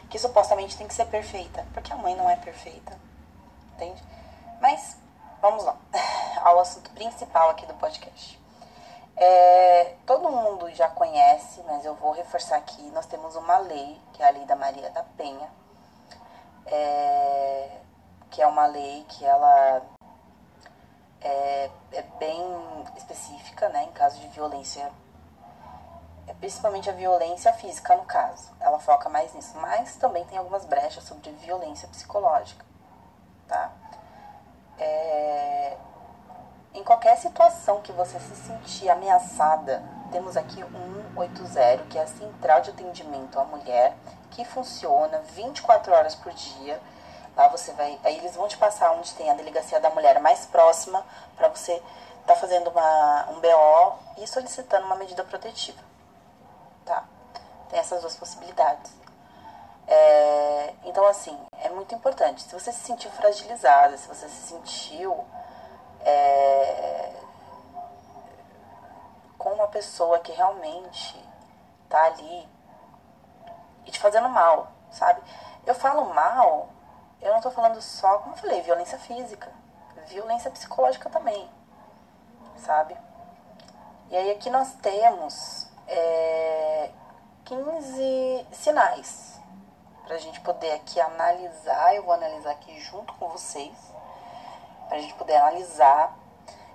Que 0.09 0.19
supostamente 0.19 0.77
tem 0.77 0.89
que 0.89 0.95
ser 0.95 1.07
perfeita. 1.07 1.65
Porque 1.73 1.93
a 1.93 1.97
mãe 1.97 2.17
não 2.17 2.29
é 2.29 2.37
perfeita. 2.37 2.99
Entende? 3.75 4.03
Mas, 4.61 4.97
vamos 5.41 5.65
lá. 5.65 5.77
Ao 6.43 6.59
assunto 6.59 6.91
principal 6.91 7.51
aqui 7.51 7.65
do 7.67 7.75
podcast. 7.75 8.41
É, 9.17 9.97
todo 10.07 10.31
mundo 10.31 10.71
já 10.71 10.89
conhece, 10.89 11.63
mas 11.67 11.85
eu 11.85 11.95
vou 11.95 12.13
reforçar 12.13 12.57
aqui. 12.57 12.83
Nós 12.91 13.07
temos 13.07 13.37
uma 13.37 13.59
lei, 13.59 14.01
que 14.15 14.23
é 14.23 14.27
a 14.27 14.31
Lei 14.31 14.47
da 14.47 14.57
Maria 14.57 14.89
da 14.91 15.03
Penha, 15.03 15.49
é, 16.65 17.81
que 18.31 18.41
é 18.41 18.47
uma 18.47 18.67
lei 18.67 19.05
que 19.09 19.25
ela 19.25 19.83
é, 21.21 21.71
é 21.93 22.03
bem 22.19 22.85
específica, 22.97 23.69
né, 23.69 23.85
em 23.85 23.93
caso 23.93 24.19
de 24.21 24.29
violência, 24.29 24.91
é 26.27 26.35
principalmente 26.35 26.89
a 26.89 26.93
violência 26.93 27.53
física 27.53 27.97
no 27.97 28.05
caso. 28.05 28.51
Ela 28.61 28.79
foca 28.79 29.09
mais 29.09 29.35
nisso, 29.35 29.57
mas 29.59 29.97
também 29.97 30.25
tem 30.25 30.39
algumas 30.39 30.65
brechas 30.65 31.05
sobre 31.05 31.31
violência 31.33 31.89
psicológica, 31.89 32.65
tá? 33.49 33.73
É, 34.79 35.77
em 36.73 36.85
qualquer 36.85 37.17
situação 37.17 37.81
que 37.81 37.93
você 37.93 38.19
se 38.21 38.37
sentir 38.37 38.89
ameaçada, 38.89 39.83
temos 40.13 40.37
aqui 40.37 40.63
180, 41.15 41.85
que 41.85 41.99
é 41.99 42.03
a 42.03 42.07
central 42.07 42.61
de 42.61 42.71
atendimento 42.71 43.39
à 43.39 43.45
mulher, 43.45 43.97
que 44.31 44.45
funciona 44.45 45.19
24 45.35 45.93
horas 45.93 46.15
por 46.15 46.33
dia. 46.33 46.81
Lá 47.41 47.49
você 47.49 47.73
vai, 47.73 47.99
aí 48.05 48.19
eles 48.19 48.37
vão 48.37 48.47
te 48.47 48.59
passar 48.59 48.93
onde 48.93 49.15
tem 49.15 49.31
a 49.31 49.35
delegacia 49.35 49.81
da 49.81 49.89
mulher 49.89 50.21
mais 50.21 50.45
próxima 50.45 51.03
para 51.39 51.49
você 51.49 51.73
estar 51.73 52.35
tá 52.35 52.37
fazendo 52.37 52.69
uma, 52.69 53.31
um 53.31 53.41
BO 53.41 53.99
e 54.19 54.27
solicitando 54.27 54.85
uma 54.85 54.97
medida 54.97 55.25
protetiva. 55.25 55.83
Tá? 56.85 57.03
Tem 57.71 57.79
essas 57.79 58.03
duas 58.03 58.15
possibilidades. 58.15 58.93
É, 59.87 60.75
então, 60.85 61.07
assim, 61.07 61.35
é 61.63 61.71
muito 61.71 61.95
importante. 61.95 62.43
Se 62.43 62.53
você 62.53 62.71
se 62.73 62.81
sentiu 62.81 63.11
fragilizada, 63.13 63.97
se 63.97 64.07
você 64.07 64.29
se 64.29 64.49
sentiu 64.49 65.25
é, 66.03 67.11
com 69.39 69.49
uma 69.49 69.69
pessoa 69.69 70.19
que 70.19 70.33
realmente 70.33 71.19
tá 71.89 72.05
ali 72.05 72.47
e 73.87 73.91
te 73.91 73.99
fazendo 73.99 74.29
mal, 74.29 74.71
sabe? 74.91 75.23
Eu 75.65 75.75
falo 75.75 76.13
mal, 76.13 76.69
eu 77.21 77.33
não 77.33 77.41
tô 77.41 77.51
falando 77.51 77.81
só, 77.81 78.19
como 78.19 78.35
eu 78.35 78.39
falei, 78.39 78.63
violência 78.63 78.99
física, 78.99 79.51
violência 80.07 80.51
psicológica 80.51 81.09
também, 81.11 81.49
sabe? 82.57 82.97
E 84.11 84.17
aí 84.17 84.31
aqui 84.31 84.51
nós 84.51 84.73
temos 84.83 85.69
é, 85.87 86.91
15 87.45 88.47
sinais 88.53 89.41
pra 90.05 90.19
gente 90.19 90.41
poder 90.41 90.73
aqui 90.73 91.01
analisar, 91.01 91.95
eu 91.95 92.03
vou 92.03 92.13
analisar 92.13 92.51
aqui 92.51 92.81
junto 92.81 93.13
com 93.15 93.29
vocês 93.29 93.73
para 94.89 94.99
a 94.99 95.01
gente 95.01 95.15
poder 95.15 95.37
analisar 95.37 96.17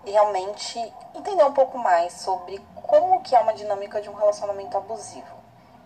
e 0.05 0.11
realmente 0.11 0.79
entender 1.13 1.43
um 1.43 1.51
pouco 1.51 1.77
mais 1.77 2.13
sobre 2.13 2.59
como 2.75 3.21
que 3.21 3.35
é 3.35 3.39
uma 3.39 3.53
dinâmica 3.53 4.01
de 4.01 4.09
um 4.09 4.13
relacionamento 4.13 4.77
abusivo. 4.77 5.35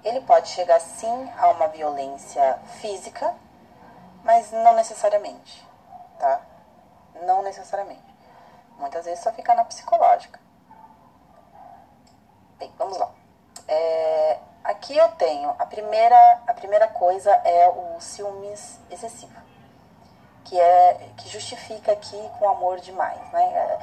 Ele 0.04 0.22
pode 0.22 0.50
chegar 0.50 0.80
sim 0.80 1.32
a 1.38 1.50
uma 1.50 1.68
violência 1.68 2.60
física, 2.80 3.34
mas 4.30 4.52
não 4.52 4.76
necessariamente, 4.76 5.68
tá? 6.20 6.40
Não 7.26 7.42
necessariamente. 7.42 8.16
Muitas 8.78 9.06
vezes 9.06 9.24
só 9.24 9.32
fica 9.32 9.56
na 9.56 9.66
psicológica. 9.66 10.40
Bem, 12.60 12.72
vamos 12.78 12.96
lá. 13.00 13.10
É, 13.68 14.38
aqui 14.64 14.96
eu 14.96 15.10
tenho 15.14 15.50
a 15.58 15.66
primeira, 15.66 16.44
a 16.46 16.54
primeira 16.54 16.88
coisa 16.90 17.32
é 17.44 17.70
o 17.70 18.00
ciúmes 18.00 18.80
excessivo 18.92 19.50
que 20.46 20.60
é 20.60 21.10
que 21.18 21.28
justifica 21.28 21.92
aqui 21.92 22.30
com 22.38 22.50
amor 22.50 22.80
demais, 22.80 23.20
né? 23.32 23.44
É, 23.44 23.80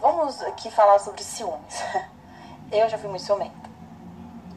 vamos 0.00 0.40
aqui 0.44 0.70
falar 0.70 0.98
sobre 0.98 1.22
ciúmes. 1.22 1.82
Eu 2.72 2.88
já 2.88 2.96
fui 2.96 3.10
muito 3.10 3.22
ciumenta 3.22 3.70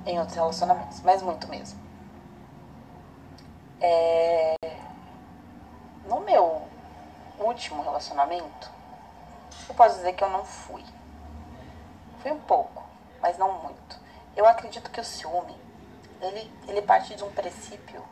em 0.05 0.17
outros 0.19 0.37
relacionamentos, 0.37 1.01
mas 1.01 1.21
muito 1.21 1.49
mesmo. 1.49 1.77
É... 3.81 4.55
No 6.05 6.19
meu 6.19 6.61
último 7.39 7.81
relacionamento, 7.81 8.69
eu 9.67 9.73
posso 9.73 9.95
dizer 9.95 10.13
que 10.13 10.23
eu 10.23 10.29
não 10.29 10.45
fui. 10.45 10.85
Fui 12.21 12.31
um 12.31 12.39
pouco, 12.39 12.83
mas 13.19 13.37
não 13.39 13.51
muito. 13.63 13.99
Eu 14.35 14.45
acredito 14.45 14.91
que 14.91 15.01
o 15.01 15.03
ciúme, 15.03 15.59
ele, 16.21 16.53
ele 16.67 16.81
parte 16.83 17.15
de 17.15 17.23
um 17.23 17.31
princípio 17.31 18.03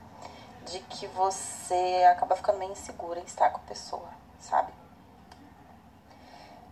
de 0.65 0.79
que 0.79 1.05
você 1.07 2.03
acaba 2.11 2.35
ficando 2.35 2.57
meio 2.57 2.71
insegura 2.71 3.19
em 3.19 3.25
estar 3.25 3.51
com 3.51 3.57
a 3.57 3.67
pessoa, 3.67 4.09
sabe? 4.39 4.73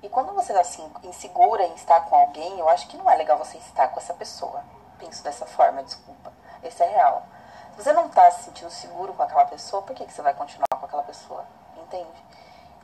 E 0.02 0.10
quando 0.10 0.34
você 0.34 0.54
tá 0.54 0.62
assim, 0.62 0.92
insegura 1.04 1.64
em 1.64 1.76
estar 1.76 2.02
com 2.02 2.16
alguém, 2.16 2.58
eu 2.58 2.68
acho 2.68 2.88
que 2.88 2.98
não 2.98 3.08
é 3.08 3.16
legal 3.16 3.38
você 3.38 3.60
estar 3.60 3.90
com 3.90 4.00
essa 4.00 4.16
pessoa. 4.16 4.64
Penso 4.98 5.24
dessa 5.24 5.46
forma, 5.46 5.84
desculpa. 5.84 6.34
Esse 6.64 6.82
é 6.82 6.88
real. 6.88 7.24
Se 7.72 7.84
você 7.84 7.94
não 7.94 8.10
tá 8.10 8.32
se 8.32 8.46
sentindo 8.46 8.72
seguro 8.72 9.14
com 9.14 9.22
aquela 9.22 9.46
pessoa, 9.46 9.84
por 9.84 9.96
que, 9.96 10.06
que 10.06 10.12
você 10.12 10.24
vai 10.24 10.34
continuar 10.34 10.71
aquela 10.92 11.04
pessoa? 11.04 11.46
Entende? 11.78 12.26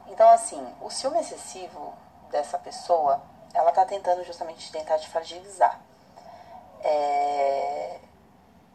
Então, 0.07 0.29
assim, 0.29 0.65
o 0.81 0.89
ciúme 0.89 1.19
excessivo 1.19 1.93
dessa 2.31 2.57
pessoa, 2.57 3.21
ela 3.53 3.71
tá 3.71 3.85
tentando 3.85 4.23
justamente 4.23 4.71
tentar 4.71 4.97
te 4.97 5.07
fragilizar. 5.09 5.79
É 6.83 7.99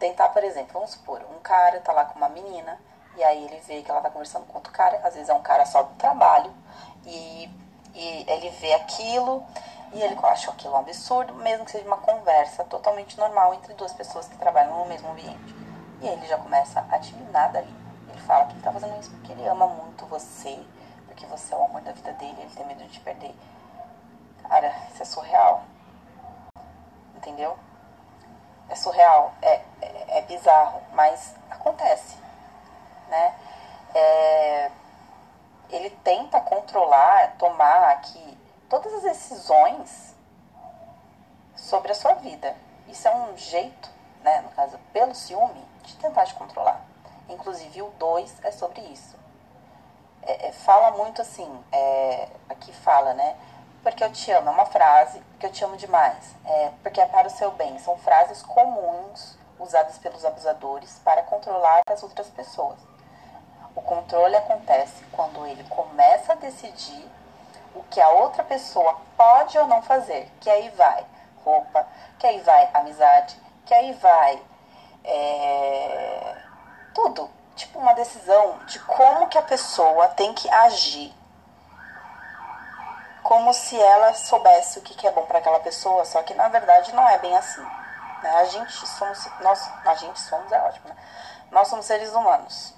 tentar, 0.03 0.31
por 0.31 0.43
exemplo, 0.43 0.73
vamos 0.73 0.91
supor, 0.91 1.23
um 1.31 1.39
cara 1.39 1.81
tá 1.81 1.93
lá 1.93 2.05
com 2.07 2.19
uma 2.19 2.29
menina 2.29 2.77
e 3.17 3.23
aí 3.23 3.45
ele 3.45 3.61
vê 3.61 3.83
que 3.83 3.91
ela 3.91 4.01
tá 4.01 4.11
conversando 4.11 4.45
com 4.47 4.55
outro 4.55 4.73
cara, 4.73 5.01
às 5.05 5.15
vezes 5.15 5.29
é 5.29 5.35
um 5.35 5.43
cara 5.43 5.65
só 5.65 5.85
do 5.85 5.95
trabalho 5.95 6.53
e, 7.07 7.49
e 7.95 8.25
ele 8.29 8.51
vê 8.51 8.75
aquilo 8.75 9.47
e 9.93 10.03
ele 10.03 10.19
acha 10.25 10.51
aquilo 10.51 10.75
um 10.75 10.79
absurdo, 10.79 11.35
mesmo 11.35 11.65
que 11.65 11.71
seja 11.71 11.87
uma 11.87 11.99
conversa 11.99 12.65
totalmente 12.65 13.17
normal 13.17 13.55
entre 13.55 13.75
duas 13.75 13.93
pessoas 13.93 14.27
que 14.27 14.37
trabalham 14.39 14.77
no 14.77 14.87
mesmo 14.87 15.09
ambiente. 15.13 15.55
E 16.01 16.09
aí 16.09 16.15
ele 16.15 16.27
já 16.27 16.37
começa 16.37 16.85
a 16.91 16.99
te 16.99 17.15
minar 17.15 17.53
dali. 17.53 17.82
Fala 18.27 18.47
que 18.47 18.53
ele 18.53 18.63
tá 18.63 18.73
fazendo 18.73 19.01
isso 19.01 19.11
porque 19.11 19.33
ele 19.33 19.47
ama 19.47 19.67
muito 19.67 20.07
você, 20.07 20.65
porque 21.07 21.27
você 21.27 21.55
é 21.55 21.57
o 21.57 21.65
amor 21.65 21.81
da 21.83 21.93
vida 21.93 22.13
dele, 22.13 22.37
ele 22.41 22.55
tem 22.55 22.67
medo 22.67 22.85
de 22.85 22.91
te 22.91 23.01
perder. 23.01 23.35
Cara, 24.49 24.75
isso 24.93 25.03
é 25.03 25.05
surreal. 25.05 25.65
Entendeu? 27.17 27.59
É 28.69 28.75
surreal. 28.75 29.33
É, 29.43 29.61
é 30.19 30.23
bizarro, 30.23 30.81
mas 30.93 31.35
acontece, 31.51 32.17
né? 33.09 33.35
É, 33.95 34.71
ele 35.71 35.91
tenta 36.05 36.41
controlar, 36.41 37.37
tomar 37.39 37.91
aqui 37.91 38.39
todas 38.69 38.93
as 38.95 39.03
decisões 39.03 40.15
sobre 41.57 41.93
a 41.93 41.95
sua 41.95 42.15
vida. 42.15 42.55
Isso 42.89 43.09
é 43.09 43.15
um 43.15 43.37
jeito, 43.37 43.91
né, 44.23 44.41
no 44.43 44.51
caso, 44.51 44.79
pelo 44.93 45.15
ciúme, 45.15 45.67
de 45.83 45.97
tentar 45.97 46.27
te 46.27 46.35
controlar. 46.35 46.92
Inclusive 47.33 47.83
o 47.83 47.91
2 47.99 48.45
é 48.45 48.51
sobre 48.51 48.81
isso. 48.83 49.17
É, 50.23 50.49
é, 50.49 50.53
fala 50.53 50.93
muito 50.93 51.21
assim, 51.21 51.65
é, 51.73 52.29
aqui 52.49 52.73
fala, 52.73 53.15
né? 53.15 53.37
Porque 53.83 54.05
eu 54.05 54.13
te 54.13 54.31
amo, 54.31 54.49
é 54.49 54.53
uma 54.53 54.67
frase 54.67 55.21
que 55.41 55.47
eu 55.47 55.51
te 55.51 55.65
amo 55.65 55.77
demais. 55.77 56.35
É, 56.45 56.71
porque 56.83 57.01
é 57.01 57.07
para 57.07 57.27
o 57.27 57.31
seu 57.31 57.51
bem. 57.53 57.79
São 57.79 57.97
frases 57.99 58.43
comuns 58.43 59.37
usadas 59.59 59.99
pelos 59.99 60.25
abusadores 60.25 61.01
para 61.05 61.23
controlar 61.23 61.83
as 61.89 62.03
outras 62.03 62.29
pessoas. 62.29 62.79
O 63.75 63.83
controle 63.83 64.37
acontece 64.37 65.03
quando 65.13 65.47
ele 65.47 65.65
começa 65.65 66.33
a 66.33 66.37
decidir 66.37 67.09
o 67.75 67.83
que 67.85 68.01
a 68.01 68.09
outra 68.11 68.45
pessoa 68.45 68.99
pode 69.17 69.57
ou 69.59 69.67
não 69.67 69.83
fazer, 69.83 70.31
que 70.41 70.51
aí 70.51 70.69
vai 70.71 71.07
roupa, 71.45 71.87
que 72.19 72.27
aí 72.27 72.41
vai 72.41 72.69
amizade, 72.75 73.37
que 73.65 73.75
aí 73.75 73.93
vai 73.95 74.43
é, 75.05 76.37
tipo 77.57 77.79
uma 77.79 77.95
decisão 77.95 78.59
de 78.67 78.79
como 78.81 79.29
que 79.29 79.39
a 79.39 79.43
pessoa 79.43 80.09
tem 80.09 80.33
que 80.35 80.49
agir. 80.51 81.15
Como 83.23 83.53
se 83.55 83.81
ela 83.81 84.15
soubesse 84.15 84.79
o 84.79 84.83
que, 84.83 84.95
que 84.95 85.07
é 85.07 85.13
bom 85.13 85.25
para 85.27 85.39
aquela 85.39 85.61
pessoa, 85.61 86.05
só 86.05 86.23
que 86.23 86.35
na 86.35 86.49
verdade 86.49 86.93
não 86.93 87.09
é 87.09 87.19
bem 87.19 87.37
assim. 87.37 87.63
Né? 88.23 88.31
A 88.37 88.45
gente 88.45 88.87
somos, 88.87 89.29
nós, 89.41 89.71
a 89.85 89.95
gente 89.95 90.21
somos 90.21 90.51
é 90.51 90.61
ótimo, 90.61 90.89
né? 90.89 90.97
Nós 91.51 91.69
somos 91.69 91.85
seres 91.85 92.13
humanos, 92.13 92.75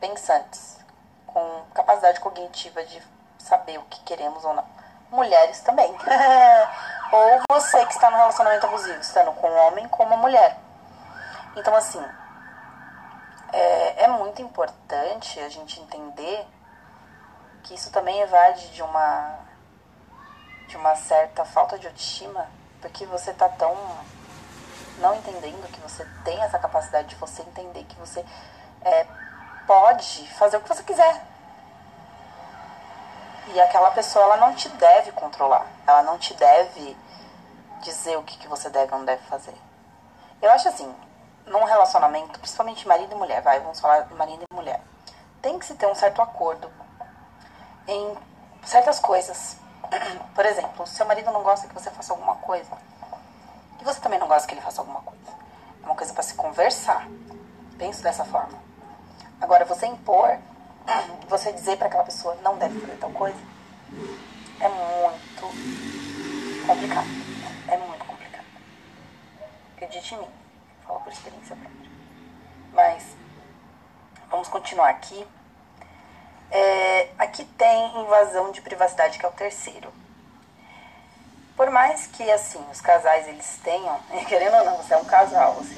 pensantes, 0.00 0.78
com 1.26 1.62
capacidade 1.72 2.20
cognitiva 2.20 2.84
de 2.84 3.02
saber 3.38 3.78
o 3.78 3.84
que 3.84 4.02
queremos 4.02 4.44
ou 4.44 4.54
não. 4.54 4.64
Mulheres 5.10 5.60
também. 5.60 5.90
ou 7.12 7.40
você 7.50 7.84
que 7.86 7.92
está 7.92 8.10
no 8.10 8.16
relacionamento 8.16 8.66
abusivo, 8.66 9.00
estando 9.00 9.32
com 9.32 9.48
um 9.48 9.66
homem 9.66 9.88
como 9.88 10.14
uma 10.14 10.20
mulher. 10.20 10.58
Então, 11.56 11.74
assim, 11.74 12.04
é, 13.52 14.04
é 14.04 14.08
muito 14.08 14.42
importante 14.42 15.38
a 15.40 15.48
gente 15.48 15.80
entender 15.80 16.46
que 17.62 17.74
isso 17.74 17.90
também 17.90 18.20
evade 18.20 18.70
de 18.70 18.82
uma 18.82 19.38
de 20.68 20.76
uma 20.76 20.94
certa 20.96 21.46
falta 21.46 21.78
de 21.78 21.86
autoestima, 21.86 22.46
porque 22.82 23.06
você 23.06 23.32
tá 23.32 23.48
tão 23.48 23.74
não 24.98 25.14
entendendo 25.16 25.66
que 25.72 25.80
você 25.80 26.06
tem 26.24 26.38
essa 26.42 26.58
capacidade 26.58 27.08
de 27.08 27.14
você 27.16 27.42
entender 27.42 27.84
que 27.84 27.96
você 27.96 28.24
é, 28.82 29.06
pode 29.66 30.28
fazer 30.34 30.56
o 30.56 30.60
que 30.60 30.68
você 30.68 30.82
quiser. 30.82 31.24
E 33.54 33.60
aquela 33.60 33.90
pessoa, 33.92 34.24
ela 34.24 34.36
não 34.36 34.54
te 34.54 34.68
deve 34.68 35.12
controlar. 35.12 35.66
Ela 35.86 36.02
não 36.02 36.18
te 36.18 36.34
deve 36.34 36.96
dizer 37.80 38.18
o 38.18 38.22
que, 38.22 38.36
que 38.36 38.48
você 38.48 38.68
deve 38.68 38.92
ou 38.92 38.98
não 38.98 39.06
deve 39.06 39.22
fazer. 39.24 39.54
Eu 40.42 40.50
acho 40.50 40.68
assim, 40.68 40.94
num 41.48 41.64
relacionamento, 41.64 42.38
principalmente 42.38 42.86
marido 42.86 43.12
e 43.12 43.14
mulher, 43.14 43.42
vai, 43.42 43.60
vamos 43.60 43.80
falar 43.80 44.08
marido 44.14 44.42
e 44.50 44.54
mulher, 44.54 44.80
tem 45.42 45.58
que 45.58 45.66
se 45.66 45.74
ter 45.74 45.86
um 45.86 45.94
certo 45.94 46.20
acordo 46.22 46.70
em 47.86 48.16
certas 48.64 48.98
coisas. 49.00 49.56
Por 50.34 50.44
exemplo, 50.44 50.86
se 50.86 50.94
seu 50.94 51.06
marido 51.06 51.30
não 51.30 51.42
gosta 51.42 51.66
que 51.66 51.74
você 51.74 51.90
faça 51.90 52.12
alguma 52.12 52.36
coisa, 52.36 52.70
e 53.80 53.84
você 53.84 54.00
também 54.00 54.18
não 54.18 54.28
gosta 54.28 54.46
que 54.46 54.54
ele 54.54 54.60
faça 54.60 54.80
alguma 54.80 55.00
coisa, 55.00 55.32
é 55.82 55.86
uma 55.86 55.94
coisa 55.94 56.12
para 56.12 56.22
se 56.22 56.34
conversar. 56.34 57.08
Penso 57.78 58.02
dessa 58.02 58.24
forma. 58.24 58.58
Agora, 59.40 59.64
você 59.64 59.86
impor, 59.86 60.36
você 61.28 61.52
dizer 61.52 61.76
para 61.78 61.86
aquela 61.86 62.04
pessoa 62.04 62.36
não 62.42 62.56
deve 62.58 62.78
fazer 62.80 62.96
tal 62.98 63.10
coisa, 63.10 63.38
é 64.60 64.68
muito 64.68 66.66
complicado. 66.66 67.06
É 67.68 67.76
muito 67.76 68.04
complicado. 68.04 68.44
Acredite 69.76 70.14
em 70.14 70.18
mim 70.18 70.47
falo 70.88 71.00
por 71.00 71.12
experiência 71.12 71.54
própria. 71.54 71.90
Mas 72.72 73.04
vamos 74.30 74.48
continuar 74.48 74.88
aqui. 74.88 75.26
É, 76.50 77.10
aqui 77.18 77.44
tem 77.44 78.00
invasão 78.00 78.50
de 78.50 78.62
privacidade, 78.62 79.18
que 79.18 79.26
é 79.26 79.28
o 79.28 79.32
terceiro. 79.32 79.92
Por 81.54 81.70
mais 81.70 82.06
que, 82.06 82.28
assim, 82.30 82.64
os 82.70 82.80
casais 82.80 83.28
eles 83.28 83.60
tenham, 83.62 84.00
querendo 84.26 84.56
ou 84.56 84.64
não, 84.64 84.76
você 84.78 84.94
é 84.94 84.96
um 84.96 85.04
casal, 85.04 85.54
você, 85.54 85.74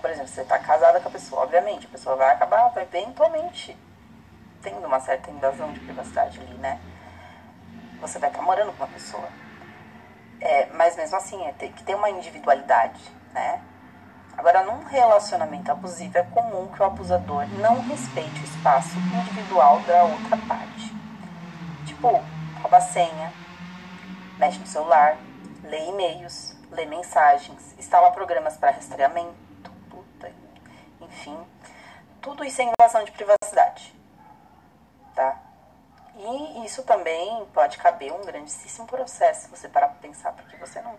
por 0.00 0.08
exemplo, 0.08 0.28
você 0.28 0.40
está 0.40 0.58
casada 0.58 1.00
com 1.00 1.08
a 1.08 1.12
pessoa, 1.12 1.42
obviamente, 1.42 1.86
a 1.86 1.90
pessoa 1.90 2.16
vai 2.16 2.32
acabar, 2.32 2.72
eventualmente 2.76 3.76
tendo 4.62 4.86
uma 4.86 5.00
certa 5.00 5.30
invasão 5.30 5.72
de 5.72 5.80
privacidade 5.80 6.40
ali, 6.40 6.54
né? 6.54 6.80
Você 8.00 8.18
vai 8.18 8.30
estar 8.30 8.40
tá 8.40 8.44
morando 8.44 8.72
com 8.72 8.84
uma 8.84 8.92
pessoa. 8.92 9.28
É, 10.40 10.66
mas 10.72 10.96
mesmo 10.96 11.16
assim, 11.16 11.44
é 11.44 11.52
que 11.52 11.82
ter 11.84 11.94
uma 11.94 12.10
individualidade, 12.10 13.00
né? 13.32 13.62
Agora, 14.36 14.64
num 14.64 14.84
relacionamento 14.84 15.72
abusivo, 15.72 16.18
é 16.18 16.22
comum 16.22 16.68
que 16.68 16.80
o 16.80 16.84
abusador 16.84 17.46
não 17.58 17.80
respeite 17.88 18.40
o 18.40 18.44
espaço 18.44 18.96
individual 18.98 19.80
da 19.80 20.04
outra 20.04 20.36
parte. 20.46 20.94
Tipo, 21.86 22.22
rouba 22.60 22.76
a 22.76 22.80
senha, 22.80 23.32
mexe 24.38 24.58
no 24.58 24.66
celular, 24.66 25.16
lê 25.62 25.88
e-mails, 25.88 26.54
lê 26.70 26.84
mensagens, 26.84 27.74
instala 27.78 28.10
programas 28.10 28.56
para 28.56 28.72
rastreamento, 28.72 29.70
puta, 29.90 30.30
enfim. 31.00 31.38
Tudo 32.20 32.44
isso 32.44 32.60
é 32.60 32.64
invasão 32.64 33.04
de 33.04 33.12
privacidade, 33.12 33.94
tá? 35.14 35.40
E 36.18 36.64
isso 36.64 36.82
também 36.82 37.46
pode 37.52 37.78
caber 37.78 38.12
um 38.12 38.24
grandíssimo 38.24 38.86
processo, 38.86 39.42
se 39.42 39.48
você 39.48 39.68
parar 39.68 39.88
para 39.88 40.08
pensar, 40.08 40.32
porque 40.32 40.56
você 40.56 40.80
não 40.80 40.94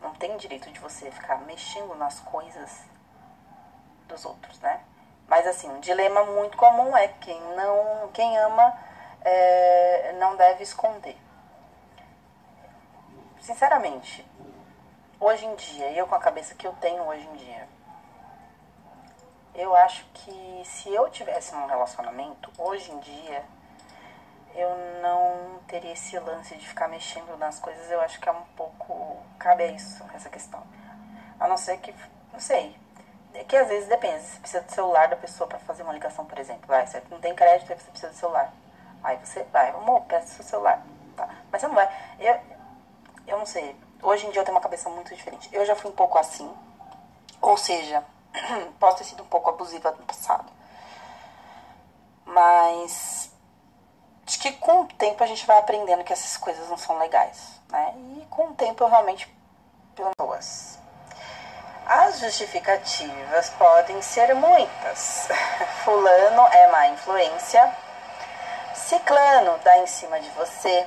não 0.00 0.14
tem 0.14 0.36
direito 0.36 0.70
de 0.70 0.80
você 0.80 1.10
ficar 1.10 1.38
mexendo 1.42 1.94
nas 1.94 2.20
coisas 2.20 2.84
dos 4.06 4.24
outros, 4.24 4.58
né? 4.60 4.80
Mas 5.26 5.46
assim, 5.46 5.68
um 5.68 5.80
dilema 5.80 6.24
muito 6.24 6.56
comum 6.56 6.96
é 6.96 7.08
quem 7.08 7.40
não, 7.54 8.08
quem 8.12 8.38
ama 8.38 8.76
é, 9.22 10.14
não 10.18 10.36
deve 10.36 10.62
esconder. 10.62 11.16
Sinceramente, 13.40 14.26
hoje 15.20 15.44
em 15.44 15.54
dia, 15.54 15.92
eu 15.92 16.06
com 16.06 16.14
a 16.14 16.18
cabeça 16.18 16.54
que 16.54 16.66
eu 16.66 16.72
tenho 16.74 17.02
hoje 17.04 17.26
em 17.26 17.36
dia, 17.36 17.68
eu 19.54 19.74
acho 19.74 20.04
que 20.14 20.62
se 20.64 20.92
eu 20.92 21.10
tivesse 21.10 21.54
um 21.54 21.66
relacionamento 21.66 22.50
hoje 22.56 22.90
em 22.90 22.98
dia, 23.00 23.44
eu 24.58 24.76
não 25.00 25.60
teria 25.68 25.92
esse 25.92 26.18
lance 26.18 26.56
de 26.56 26.66
ficar 26.66 26.88
mexendo 26.88 27.36
nas 27.38 27.60
coisas. 27.60 27.88
Eu 27.90 28.00
acho 28.00 28.20
que 28.20 28.28
é 28.28 28.32
um 28.32 28.42
pouco. 28.56 29.16
Cabe 29.38 29.62
a 29.62 29.66
isso, 29.68 30.04
essa 30.14 30.28
questão. 30.28 30.62
A 31.38 31.46
não 31.46 31.56
ser 31.56 31.78
que. 31.78 31.94
Não 32.32 32.40
sei. 32.40 32.76
É 33.34 33.44
que 33.44 33.56
às 33.56 33.68
vezes 33.68 33.88
depende. 33.88 34.20
Você 34.20 34.40
precisa 34.40 34.62
do 34.62 34.72
celular 34.72 35.08
da 35.08 35.16
pessoa 35.16 35.46
para 35.46 35.60
fazer 35.60 35.84
uma 35.84 35.92
ligação, 35.92 36.24
por 36.24 36.38
exemplo. 36.38 36.66
Vai, 36.66 36.86
você 36.86 37.00
não 37.08 37.20
tem 37.20 37.34
crédito, 37.34 37.72
aí 37.72 37.78
você 37.78 37.90
precisa 37.90 38.12
do 38.12 38.18
celular. 38.18 38.52
Aí 39.04 39.16
você 39.24 39.44
vai, 39.44 39.70
amor, 39.70 40.00
peça 40.02 40.26
seu 40.26 40.44
celular. 40.44 40.82
Tá. 41.16 41.28
Mas 41.52 41.60
você 41.60 41.68
não 41.68 41.74
vai. 41.76 41.88
Eu, 42.18 42.40
eu 43.28 43.38
não 43.38 43.46
sei. 43.46 43.76
Hoje 44.02 44.26
em 44.26 44.30
dia 44.30 44.40
eu 44.40 44.44
tenho 44.44 44.56
uma 44.56 44.62
cabeça 44.62 44.88
muito 44.90 45.14
diferente. 45.14 45.48
Eu 45.52 45.64
já 45.64 45.76
fui 45.76 45.90
um 45.90 45.94
pouco 45.94 46.18
assim. 46.18 46.52
Ou 47.40 47.56
seja, 47.56 48.02
posso 48.80 48.98
ter 48.98 49.04
sido 49.04 49.22
um 49.22 49.26
pouco 49.26 49.50
abusiva 49.50 49.92
no 49.92 50.04
passado. 50.04 50.50
Mas 52.24 53.30
Que 54.36 54.52
com 54.52 54.82
o 54.82 54.86
tempo 54.86 55.24
a 55.24 55.26
gente 55.26 55.46
vai 55.46 55.58
aprendendo 55.58 56.04
que 56.04 56.12
essas 56.12 56.36
coisas 56.36 56.68
não 56.68 56.76
são 56.76 56.98
legais, 56.98 57.60
né? 57.70 57.94
E 58.18 58.26
com 58.26 58.48
o 58.48 58.54
tempo 58.54 58.84
eu 58.84 58.88
realmente 58.88 59.26
pessoas. 59.94 60.78
As 61.86 62.20
justificativas 62.20 63.50
podem 63.50 64.00
ser 64.02 64.34
muitas. 64.34 65.28
Fulano 65.84 66.46
é 66.52 66.70
má 66.70 66.88
influência. 66.88 67.74
Ciclano 68.74 69.58
dá 69.64 69.78
em 69.78 69.86
cima 69.86 70.20
de 70.20 70.28
você. 70.30 70.86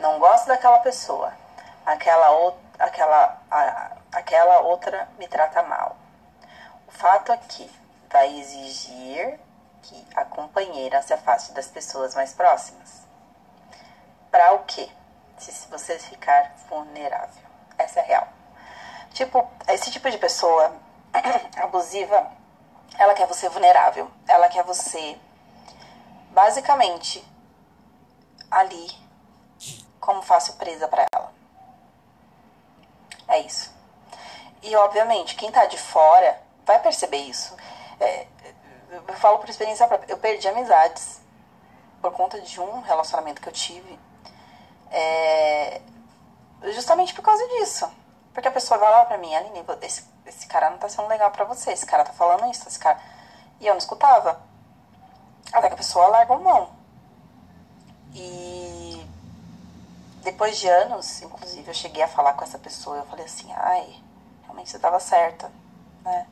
Não 0.00 0.18
gosto 0.18 0.46
daquela 0.46 0.78
pessoa. 0.78 1.32
Aquela, 1.84 2.54
aquela, 2.78 3.40
aquela 4.12 4.60
outra 4.60 5.08
me 5.18 5.26
trata 5.26 5.62
mal. 5.64 5.96
O 6.86 6.92
fato 6.92 7.32
é 7.32 7.36
que 7.36 7.70
vai 8.10 8.38
exigir 8.38 9.38
que 9.82 10.06
a 10.14 10.24
companheira 10.24 11.02
se 11.02 11.12
afaste 11.12 11.52
das 11.52 11.66
pessoas 11.68 12.14
mais 12.14 12.32
próximas. 12.32 13.02
Para 14.30 14.52
o 14.54 14.64
quê? 14.64 14.88
Se 15.38 15.68
você 15.68 15.98
ficar 15.98 16.54
vulnerável. 16.68 17.42
Essa 17.78 18.00
é 18.00 18.02
real. 18.02 18.28
Tipo, 19.12 19.48
esse 19.68 19.90
tipo 19.90 20.10
de 20.10 20.18
pessoa 20.18 20.76
abusiva, 21.56 22.30
ela 22.98 23.14
quer 23.14 23.26
você 23.26 23.48
vulnerável. 23.48 24.10
Ela 24.26 24.48
quer 24.48 24.64
você, 24.64 25.18
basicamente, 26.30 27.24
ali, 28.50 28.90
como 30.00 30.22
fácil 30.22 30.54
presa 30.54 30.88
para 30.88 31.06
ela. 31.12 31.32
É 33.28 33.38
isso. 33.40 33.72
E, 34.62 34.74
obviamente, 34.76 35.36
quem 35.36 35.52
tá 35.52 35.66
de 35.66 35.78
fora 35.78 36.40
vai 36.64 36.78
perceber 36.80 37.18
isso. 37.18 37.56
É, 38.00 38.26
eu 39.06 39.14
falo 39.14 39.38
por 39.38 39.48
experiência 39.48 39.86
própria, 39.86 40.10
eu 40.10 40.18
perdi 40.18 40.48
amizades 40.48 41.20
por 42.00 42.12
conta 42.12 42.40
de 42.40 42.60
um 42.60 42.80
relacionamento 42.80 43.40
que 43.40 43.48
eu 43.48 43.52
tive. 43.52 43.98
É, 44.90 45.80
justamente 46.72 47.14
por 47.14 47.22
causa 47.22 47.46
disso. 47.48 47.90
Porque 48.32 48.48
a 48.48 48.52
pessoa 48.52 48.78
vai 48.78 48.90
lá 48.90 49.04
pra 49.04 49.18
mim, 49.18 49.34
Aline, 49.34 49.64
esse, 49.82 50.04
esse 50.26 50.46
cara 50.46 50.70
não 50.70 50.78
tá 50.78 50.88
sendo 50.88 51.08
legal 51.08 51.30
pra 51.30 51.44
você, 51.44 51.72
esse 51.72 51.86
cara 51.86 52.04
tá 52.04 52.12
falando 52.12 52.50
isso, 52.50 52.68
esse 52.68 52.78
cara. 52.78 53.00
E 53.60 53.66
eu 53.66 53.74
não 53.74 53.78
escutava. 53.78 54.40
Até 55.52 55.68
que 55.68 55.74
a 55.74 55.78
pessoa 55.78 56.08
largou 56.08 56.38
mão. 56.38 56.70
E 58.14 59.04
depois 60.22 60.58
de 60.58 60.68
anos, 60.68 61.22
inclusive, 61.22 61.68
eu 61.68 61.74
cheguei 61.74 62.02
a 62.02 62.08
falar 62.08 62.34
com 62.34 62.44
essa 62.44 62.58
pessoa. 62.58 62.98
Eu 62.98 63.06
falei 63.06 63.24
assim, 63.24 63.50
ai, 63.52 64.00
realmente 64.44 64.70
você 64.70 64.78
tava 64.78 65.00
certa, 65.00 65.50
né? 66.04 66.26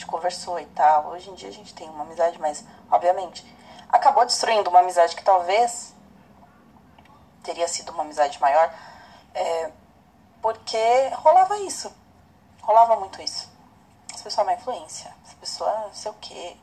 Gente 0.00 0.06
conversou 0.06 0.58
e 0.58 0.66
tal. 0.66 1.08
Hoje 1.08 1.28
em 1.28 1.34
dia 1.34 1.48
a 1.48 1.52
gente 1.52 1.74
tem 1.74 1.88
uma 1.90 2.04
amizade, 2.04 2.38
mas, 2.40 2.64
obviamente, 2.90 3.44
acabou 3.88 4.24
destruindo 4.24 4.70
uma 4.70 4.78
amizade 4.78 5.14
que 5.14 5.22
talvez 5.22 5.94
teria 7.42 7.68
sido 7.68 7.92
uma 7.92 8.02
amizade 8.02 8.40
maior, 8.40 8.72
é, 9.34 9.70
porque 10.40 11.08
rolava 11.16 11.58
isso. 11.58 11.92
Rolava 12.62 12.96
muito 12.96 13.20
isso. 13.20 13.50
Essa 14.12 14.24
pessoa 14.24 14.44
é 14.44 14.48
uma 14.48 14.54
influência. 14.54 15.14
Essa 15.26 15.36
pessoa 15.36 15.80
não 15.80 15.94
sei 15.94 16.10
o 16.10 16.14
quê. 16.14 16.56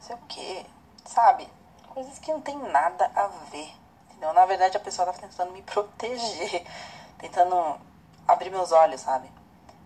sei 0.00 0.14
o 0.14 0.18
quê, 0.28 0.66
sabe? 1.04 1.48
Coisas 1.88 2.18
que 2.18 2.32
não 2.32 2.40
tem 2.40 2.56
nada 2.56 3.10
a 3.14 3.26
ver, 3.50 3.72
entendeu? 4.06 4.32
Na 4.32 4.46
verdade, 4.46 4.76
a 4.76 4.80
pessoa 4.80 5.06
tava 5.06 5.18
tentando 5.18 5.52
me 5.52 5.62
proteger, 5.62 6.64
tentando 7.18 7.80
abrir 8.26 8.50
meus 8.50 8.70
olhos, 8.70 9.00
sabe? 9.00 9.30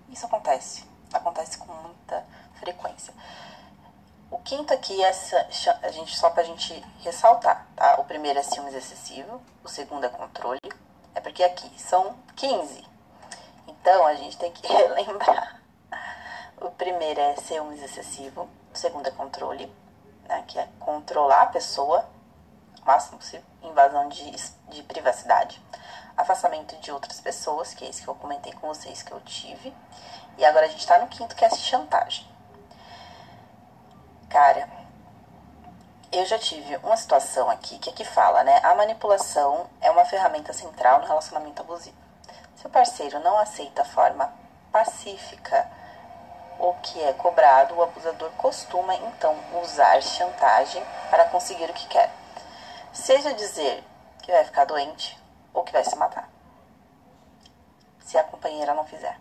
Isso 0.08 0.26
acontece, 0.26 0.84
acontece 1.12 1.58
com 1.58 1.72
muita 1.72 2.24
frequência. 2.56 3.14
O 4.28 4.38
quinto 4.38 4.74
aqui 4.74 5.02
é 5.02 5.12
a 5.82 5.90
gente 5.90 6.16
só 6.18 6.30
pra 6.30 6.42
gente 6.42 6.84
ressaltar, 7.00 7.64
tá? 7.76 8.00
O 8.00 8.04
primeiro 8.04 8.38
é 8.38 8.42
ciúmes 8.42 8.74
excessivo, 8.74 9.40
o 9.62 9.68
segundo 9.68 10.04
é 10.04 10.08
controle. 10.08 10.60
É 11.14 11.20
porque 11.20 11.44
aqui 11.44 11.70
são 11.80 12.16
15. 12.34 12.84
Então 13.68 14.04
a 14.04 14.14
gente 14.14 14.36
tem 14.36 14.50
que 14.50 14.66
relembrar. 14.66 15.62
O 16.60 16.70
primeiro 16.70 17.20
é 17.20 17.36
ciúmes 17.36 17.80
excessivo, 17.82 18.48
o 18.74 18.76
segundo 18.76 19.06
é 19.06 19.10
controle, 19.12 19.72
né? 20.28 20.42
Que 20.48 20.58
é 20.58 20.68
controlar 20.80 21.42
a 21.42 21.46
pessoa, 21.46 22.04
o 22.82 22.84
máximo 22.84 23.18
possível, 23.18 23.46
invasão 23.62 24.08
de, 24.08 24.30
de 24.70 24.82
privacidade, 24.82 25.62
afastamento 26.16 26.76
de 26.78 26.90
outras 26.90 27.20
pessoas, 27.20 27.74
que 27.74 27.84
é 27.84 27.88
esse 27.88 28.02
que 28.02 28.08
eu 28.08 28.14
comentei 28.14 28.52
com 28.54 28.66
vocês 28.66 29.02
que 29.02 29.12
eu 29.12 29.20
tive. 29.20 29.72
E 30.36 30.44
agora 30.44 30.66
a 30.66 30.68
gente 30.68 30.86
tá 30.86 30.98
no 30.98 31.06
quinto, 31.06 31.36
que 31.36 31.44
é 31.44 31.50
chantagem. 31.50 32.35
Cara, 34.36 34.68
eu 36.12 36.26
já 36.26 36.38
tive 36.38 36.76
uma 36.82 36.94
situação 36.98 37.48
aqui 37.48 37.78
que 37.78 37.88
aqui 37.88 38.04
fala, 38.04 38.44
né? 38.44 38.60
A 38.62 38.74
manipulação 38.74 39.66
é 39.80 39.90
uma 39.90 40.04
ferramenta 40.04 40.52
central 40.52 41.00
no 41.00 41.06
relacionamento 41.06 41.62
abusivo. 41.62 41.96
Se 42.54 42.66
o 42.66 42.68
parceiro 42.68 43.18
não 43.20 43.38
aceita 43.38 43.80
a 43.80 43.84
forma 43.86 44.30
pacífica 44.70 45.66
o 46.58 46.74
que 46.82 47.02
é 47.02 47.14
cobrado, 47.14 47.76
o 47.76 47.82
abusador 47.82 48.30
costuma 48.32 48.94
então 48.94 49.34
usar 49.62 50.02
chantagem 50.02 50.84
para 51.08 51.24
conseguir 51.30 51.70
o 51.70 51.72
que 51.72 51.88
quer. 51.88 52.10
Seja 52.92 53.32
dizer 53.32 53.82
que 54.22 54.30
vai 54.30 54.44
ficar 54.44 54.66
doente 54.66 55.18
ou 55.54 55.64
que 55.64 55.72
vai 55.72 55.82
se 55.82 55.96
matar. 55.96 56.28
Se 58.00 58.18
a 58.18 58.24
companheira 58.24 58.74
não 58.74 58.84
fizer. 58.84 59.18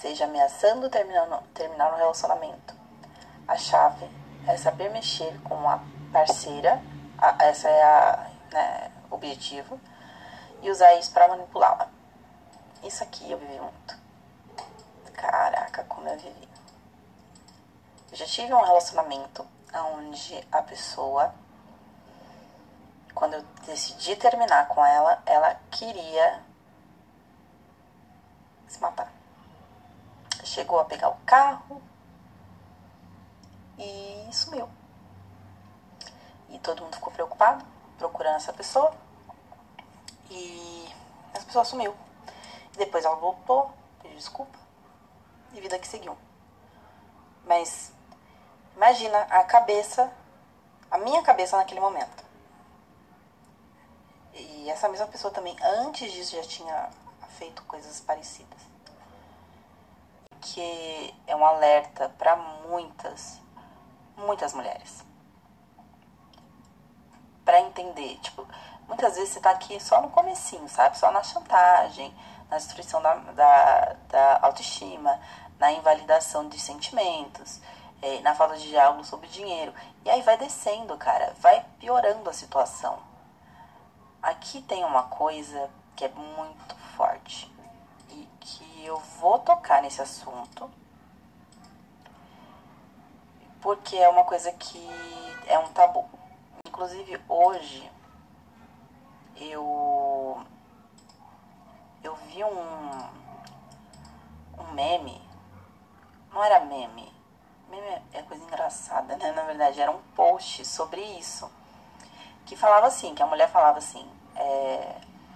Seja 0.00 0.24
ameaçando 0.24 0.90
terminar 0.90 1.40
terminar 1.54 1.92
o 1.92 1.96
relacionamento 1.96 2.75
a 3.46 3.56
chave 3.56 4.08
é 4.46 4.56
saber 4.56 4.90
mexer 4.90 5.40
com 5.42 5.68
a 5.68 5.80
parceira, 6.12 6.82
a, 7.18 7.44
essa 7.44 7.68
é 7.68 7.82
a 7.82 8.30
né, 8.52 8.92
objetivo, 9.10 9.80
e 10.62 10.70
usar 10.70 10.94
isso 10.94 11.12
para 11.12 11.28
manipulá-la. 11.28 11.88
Isso 12.82 13.02
aqui 13.02 13.30
eu 13.30 13.38
vivi 13.38 13.58
muito. 13.58 13.98
Caraca, 15.12 15.84
como 15.84 16.08
eu 16.08 16.16
vivi. 16.18 16.48
Eu 18.10 18.16
já 18.16 18.26
tive 18.26 18.52
um 18.52 18.62
relacionamento 18.62 19.46
onde 19.74 20.46
a 20.52 20.62
pessoa, 20.62 21.34
quando 23.14 23.34
eu 23.34 23.42
decidi 23.66 24.16
terminar 24.16 24.68
com 24.68 24.84
ela, 24.84 25.22
ela 25.26 25.58
queria 25.70 26.42
se 28.68 28.80
matar. 28.80 29.12
Chegou 30.44 30.78
a 30.78 30.84
pegar 30.84 31.08
o 31.10 31.16
carro, 31.26 31.82
e 33.78 34.28
sumiu. 34.32 34.68
E 36.48 36.58
todo 36.58 36.82
mundo 36.82 36.94
ficou 36.94 37.12
preocupado, 37.12 37.64
procurando 37.98 38.36
essa 38.36 38.52
pessoa. 38.52 38.94
E 40.30 40.94
essa 41.34 41.44
pessoa 41.44 41.64
sumiu. 41.64 41.94
E 42.74 42.76
depois 42.76 43.04
ela 43.04 43.16
voltou, 43.16 43.72
pediu 44.02 44.16
desculpa. 44.16 44.58
E 45.52 45.60
vida 45.60 45.78
que 45.78 45.86
seguiu. 45.86 46.16
Mas 47.44 47.92
imagina 48.74 49.18
a 49.22 49.44
cabeça, 49.44 50.12
a 50.90 50.98
minha 50.98 51.22
cabeça 51.22 51.56
naquele 51.56 51.80
momento. 51.80 52.24
E 54.34 54.68
essa 54.70 54.88
mesma 54.88 55.06
pessoa 55.06 55.32
também, 55.32 55.56
antes 55.62 56.12
disso, 56.12 56.36
já 56.36 56.42
tinha 56.42 56.90
feito 57.38 57.62
coisas 57.64 58.00
parecidas. 58.00 58.60
Que 60.40 61.14
é 61.26 61.34
um 61.34 61.44
alerta 61.44 62.08
para 62.18 62.36
muitas 62.36 63.40
muitas 64.16 64.52
mulheres. 64.52 65.04
Para 67.44 67.60
entender, 67.60 68.18
tipo, 68.18 68.46
muitas 68.88 69.14
vezes 69.14 69.30
você 69.34 69.40
tá 69.40 69.50
aqui 69.50 69.78
só 69.78 70.00
no 70.02 70.10
comecinho, 70.10 70.68
sabe? 70.68 70.98
Só 70.98 71.12
na 71.12 71.22
chantagem, 71.22 72.14
na 72.50 72.56
destruição 72.56 73.00
da, 73.02 73.14
da, 73.14 73.96
da 74.08 74.38
autoestima, 74.42 75.20
na 75.58 75.72
invalidação 75.72 76.48
de 76.48 76.58
sentimentos, 76.58 77.60
é, 78.02 78.20
na 78.20 78.34
falta 78.34 78.56
de 78.56 78.68
diálogo 78.68 79.04
sobre 79.04 79.28
dinheiro. 79.28 79.72
E 80.04 80.10
aí 80.10 80.22
vai 80.22 80.36
descendo, 80.36 80.96
cara, 80.96 81.34
vai 81.38 81.64
piorando 81.78 82.28
a 82.28 82.32
situação. 82.32 82.98
Aqui 84.22 84.60
tem 84.62 84.84
uma 84.84 85.04
coisa 85.04 85.70
que 85.94 86.04
é 86.04 86.08
muito 86.08 86.76
forte 86.96 87.52
e 88.10 88.28
que 88.40 88.84
eu 88.84 88.98
vou 89.20 89.38
tocar 89.38 89.82
nesse 89.82 90.02
assunto 90.02 90.70
porque 93.66 93.96
é 93.96 94.08
uma 94.08 94.22
coisa 94.22 94.52
que 94.52 94.80
é 95.48 95.58
um 95.58 95.66
tabu. 95.72 96.08
Inclusive 96.68 97.20
hoje 97.28 97.90
eu 99.36 100.40
eu 102.04 102.14
vi 102.14 102.44
um 102.44 103.16
um 104.56 104.72
meme, 104.72 105.20
não 106.32 106.44
era 106.44 106.60
meme, 106.60 107.12
meme 107.68 108.02
é 108.12 108.22
coisa 108.22 108.44
engraçada, 108.44 109.16
né? 109.16 109.32
Na 109.32 109.42
verdade 109.42 109.80
era 109.80 109.90
um 109.90 110.00
post 110.14 110.64
sobre 110.64 111.00
isso 111.18 111.50
que 112.44 112.54
falava 112.54 112.86
assim, 112.86 113.16
que 113.16 113.22
a 113.24 113.26
mulher 113.26 113.50
falava 113.50 113.78
assim, 113.78 114.08
é, 114.36 114.94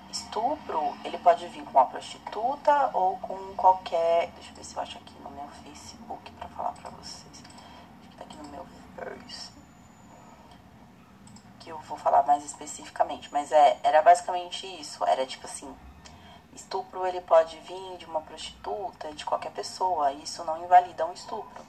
estupro 0.09 0.97
ele 1.05 1.19
pode 1.19 1.49
vir 1.49 1.65
com 1.65 1.73
uma 1.73 1.87
prostituta 1.87 2.91
ou 2.95 3.19
com 3.19 3.57
qualquer, 3.57 4.31
deixa 4.37 4.53
eu 4.53 4.55
ver 4.55 4.65
se 4.65 4.77
eu 4.77 4.83
acho 4.83 4.99
aqui 4.99 5.19
no 5.19 5.31
meu 5.31 5.49
Facebook 5.65 6.31
para 6.31 6.49
falar 6.51 6.71
para 6.75 6.91
vocês 6.91 7.50
Que 11.59 11.71
eu 11.71 11.79
vou 11.81 11.99
falar 11.99 12.23
mais 12.25 12.45
especificamente. 12.45 13.33
Mas 13.33 13.53
é, 13.53 13.79
era 13.83 14.03
basicamente 14.03 14.67
isso. 14.81 15.05
Era 15.05 15.27
tipo 15.27 15.47
assim, 15.47 15.75
estupro 16.55 17.07
ele 17.07 17.21
pode 17.21 17.59
vir 17.61 17.97
de 17.99 18.07
uma 18.07 18.21
prostituta, 18.23 19.13
de 19.13 19.25
qualquer 19.25 19.53
pessoa. 19.53 20.13
Isso 20.13 20.45
não 20.45 20.63
invalida 20.63 21.07
um 21.07 21.13
estupro. 21.13 21.65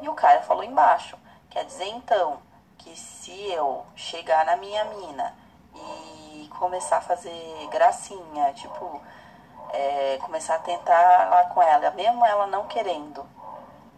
E 0.00 0.08
o 0.08 0.14
cara 0.14 0.42
falou 0.42 0.64
embaixo. 0.64 1.16
Quer 1.50 1.64
dizer 1.64 1.86
então 1.86 2.38
que 2.78 2.96
se 2.96 3.32
eu 3.50 3.84
chegar 3.94 4.44
na 4.44 4.56
minha 4.56 4.84
mina 4.84 5.34
e 5.74 6.48
começar 6.58 6.98
a 6.98 7.00
fazer 7.00 7.68
gracinha, 7.70 8.52
tipo, 8.52 9.00
é, 9.72 10.18
começar 10.18 10.56
a 10.56 10.58
tentar 10.58 11.28
lá 11.30 11.44
com 11.44 11.62
ela, 11.62 11.90
mesmo 11.92 12.24
ela 12.24 12.46
não 12.46 12.66
querendo, 12.66 13.26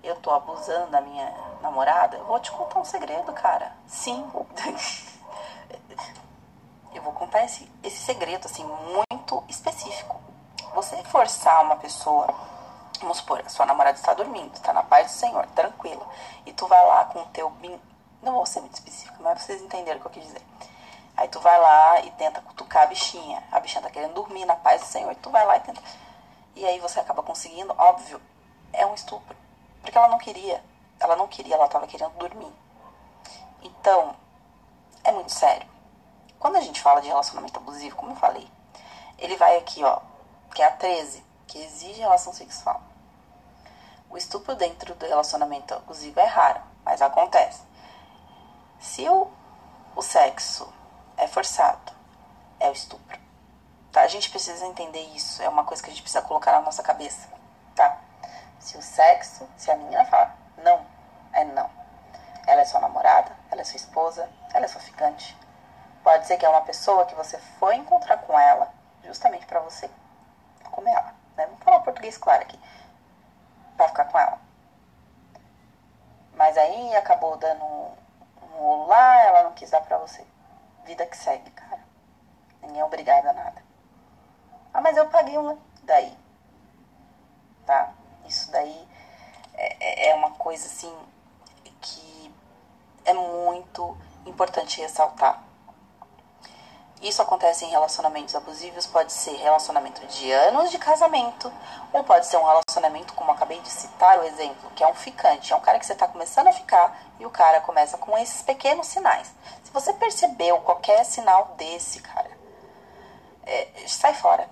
eu 0.03 0.17
tô 0.17 0.31
abusando 0.31 0.91
da 0.91 1.01
minha 1.01 1.48
namorada, 1.61 2.17
eu 2.17 2.25
vou 2.25 2.39
te 2.41 2.51
contar 2.51 2.81
um 2.81 2.85
segredo, 2.85 3.33
cara. 3.33 3.73
Sim. 3.87 4.25
eu 6.95 7.03
vou 7.03 7.13
contar 7.13 7.45
esse, 7.45 7.71
esse 7.83 7.99
segredo, 7.99 8.47
assim, 8.47 8.65
muito 8.65 9.45
específico. 9.49 10.21
Você 10.75 11.03
forçar 11.05 11.63
uma 11.65 11.77
pessoa, 11.77 12.27
vamos 13.01 13.19
supor, 13.19 13.43
a 13.45 13.49
sua 13.49 13.67
namorada 13.67 13.97
está 13.97 14.15
dormindo, 14.15 14.59
tá 14.61 14.73
na 14.73 14.83
paz 14.83 15.07
do 15.07 15.13
Senhor, 15.13 15.47
tranquila, 15.49 16.07
e 16.47 16.53
tu 16.53 16.67
vai 16.67 16.85
lá 16.87 17.05
com 17.07 17.21
o 17.21 17.27
teu. 17.27 17.53
Não 18.23 18.33
vou 18.33 18.47
ser 18.47 18.61
muito 18.61 18.75
específico, 18.75 19.23
mas 19.23 19.41
vocês 19.43 19.63
entenderam 19.63 19.99
o 19.99 20.01
que 20.01 20.07
eu 20.07 20.13
quis 20.13 20.25
dizer. 20.25 20.43
Aí 21.19 21.27
tu 21.27 21.41
vai 21.41 21.59
lá 21.59 22.01
e 22.03 22.13
tenta 22.13 22.41
cutucar 22.41 22.85
a 22.85 22.87
bichinha. 22.87 23.43
A 23.51 23.59
bichinha 23.59 23.83
tá 23.83 23.91
querendo 23.91 24.15
dormir 24.15 24.45
na 24.45 24.55
paz 24.55 24.83
do 24.83 24.87
Senhor. 24.87 25.11
E 25.11 25.17
tu 25.17 25.31
vai 25.31 25.45
lá 25.45 25.57
e 25.57 25.61
tenta. 25.61 25.83
E 26.55 26.65
aí 26.65 26.79
você 26.79 27.01
acaba 27.01 27.25
conseguindo, 27.25 27.75
óbvio, 27.77 28.23
é 28.73 28.87
um 28.87 28.95
estupro. 28.95 29.37
Porque 29.83 29.99
ela 29.99 30.07
não 30.07 30.19
queria. 30.19 30.63
Ela 31.01 31.17
não 31.17 31.29
queria, 31.29 31.55
ela 31.55 31.67
estava 31.67 31.87
querendo 31.87 32.13
dormir. 32.19 32.53
Então, 33.63 34.17
é 35.05 35.13
muito 35.13 35.33
sério. 35.33 35.69
Quando 36.39 36.57
a 36.57 36.61
gente 36.61 36.81
fala 36.81 37.01
de 37.01 37.09
relacionamento 37.09 37.59
abusivo, 37.59 37.97
como 37.97 38.13
eu 38.13 38.17
falei, 38.17 38.49
ele 39.19 39.37
vai 39.37 39.57
aqui, 39.57 39.83
ó, 39.83 40.01
que 40.55 40.63
é 40.63 40.67
a 40.67 40.71
13, 40.71 41.25
que 41.47 41.59
exige 41.59 42.01
relação 42.01 42.33
sexual. 42.33 42.81
O 44.11 44.17
estupro 44.17 44.55
dentro 44.55 44.95
do 44.95 45.07
relacionamento 45.07 45.75
abusivo 45.75 46.19
é 46.21 46.25
raro, 46.25 46.61
mas 46.85 47.03
acontece. 47.03 47.63
Se 48.79 49.09
o, 49.09 49.29
o 49.97 50.03
sexo 50.03 50.73
é 51.17 51.27
forçado, 51.27 51.93
é 52.61 52.69
o 52.69 52.73
estupro. 52.73 53.19
Tá? 53.93 54.03
A 54.03 54.09
gente 54.09 54.31
precisa 54.31 54.65
entender 54.67 55.03
isso, 55.15 55.43
é 55.43 55.49
uma 55.49 55.65
coisa 55.65 55.83
que 55.83 55.91
a 55.91 55.93
gente 55.93 56.03
precisa 56.03 56.23
colocar 56.23 56.53
na 56.53 56.61
nossa 56.61 56.83
cabeça, 56.83 57.29
tá? 57.75 58.01
Se 58.61 58.77
o 58.77 58.83
sexo, 58.83 59.49
se 59.57 59.71
a 59.71 59.77
menina 59.77 60.05
fala. 60.05 60.38
Ela 62.59 62.65
é 62.65 62.71
sua 62.71 62.81
namorada, 62.81 63.37
ela 63.53 63.61
é 63.61 63.65
sua 63.65 63.77
esposa, 63.77 64.29
ela 64.53 64.65
é 64.65 64.69
sua 64.69 64.81
ficante. 64.81 65.39
Pode 66.03 66.27
ser 66.27 66.37
que 66.37 66.45
é 66.45 66.49
uma 66.49 66.63
pessoa 66.63 67.07
que 67.07 67.15
você 67.15 67.39
foi 67.39 67.77
encontrar 67.77 68.17
com 68.17 68.37
ela 68.37 68.69
justamente 69.05 69.47
para 69.47 69.61
você 69.61 69.89
comer 70.73 70.91
ela. 70.91 71.15
Né? 71.37 71.47
Vamos 71.47 71.63
falar 71.63 71.79
português 71.83 72.19
claro 72.19 72.43
aqui. 72.43 72.59
Pra 73.77 73.87
ficar 73.87 74.07
com 74.07 74.19
ela. 74.19 74.41
Mas 76.35 76.59
aí 76.59 76.97
acabou 76.97 77.37
dando 77.37 77.65
um 77.65 78.57
rolo 78.57 78.87
lá, 78.89 79.23
ela 79.23 79.45
não 79.45 79.53
quis 79.53 79.71
dar 79.71 79.83
pra 79.83 79.99
você. 79.99 80.27
Vida 80.85 81.07
que 81.07 81.17
segue, 81.17 81.53
cara. 81.53 81.81
Ninguém 82.61 82.81
é 82.81 82.85
obrigado 82.85 83.27
a 83.27 83.33
nada. 83.33 83.63
Ah, 84.75 84.81
mas 84.81 84.97
eu 84.97 85.09
paguei 85.09 85.39
um. 85.39 85.57
Daí. 85.85 86.19
Tá? 87.65 87.93
Isso 88.25 88.51
daí 88.51 88.89
é, 89.55 90.09
é, 90.09 90.09
é 90.09 90.15
uma 90.17 90.33
coisa 90.33 90.67
assim 90.67 90.93
é 93.09 93.15
muito 93.15 93.97
importante 94.27 94.81
ressaltar. 94.81 95.43
Isso 97.01 97.23
acontece 97.23 97.65
em 97.65 97.71
relacionamentos 97.71 98.35
abusivos, 98.35 98.87
pode 98.87 99.13
ser 99.13 99.37
relacionamento 99.37 100.05
de 100.09 100.33
anos 100.33 100.71
de 100.71 100.79
casamento, 100.79 101.51
ou 101.93 102.03
pode 102.03 102.27
ser 102.27 102.37
um 102.37 102.45
relacionamento, 102.45 103.15
como 103.15 103.31
acabei 103.31 103.61
de 103.61 103.69
citar 103.69 104.19
o 104.19 104.25
exemplo, 104.25 104.71
que 104.75 104.83
é 104.83 104.89
um 104.89 104.95
ficante. 104.95 105.53
É 105.53 105.57
um 105.57 105.61
cara 105.61 105.79
que 105.79 105.87
você 105.87 105.93
está 105.93 106.09
começando 106.09 106.49
a 106.49 106.53
ficar 106.53 107.01
e 107.21 107.25
o 107.25 107.31
cara 107.31 107.61
começa 107.61 107.97
com 107.97 108.19
esses 108.19 108.43
pequenos 108.43 108.89
sinais. 108.89 109.33
Se 109.63 109.71
você 109.71 109.93
percebeu 109.93 110.59
qualquer 110.61 111.05
sinal 111.05 111.55
desse, 111.57 112.01
cara, 112.01 112.31
é, 113.47 113.69
sai 113.87 114.15
fora. 114.15 114.51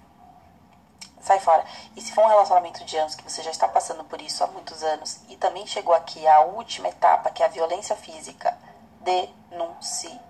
Sai 1.27 1.41
fora. 1.41 1.65
E 1.97 2.01
se 2.01 2.13
for 2.13 2.23
um 2.23 2.29
relacionamento 2.29 2.85
de 2.85 2.97
anos 2.97 3.17
que 3.17 3.25
você 3.25 3.43
já 3.43 3.51
está 3.51 3.67
passando 3.67 4.05
por 4.05 4.23
isso 4.23 4.45
há 4.45 4.47
muitos 4.47 4.85
anos 4.85 5.23
e 5.29 5.37
também 5.37 5.67
chegou 5.67 5.93
aqui 5.93 6.25
à 6.25 6.43
última 6.43 6.87
etapa, 6.87 7.31
que 7.31 7.43
é 7.43 7.47
a 7.47 7.49
violência 7.49 7.97
física, 7.97 8.57
denuncie. 9.01 10.21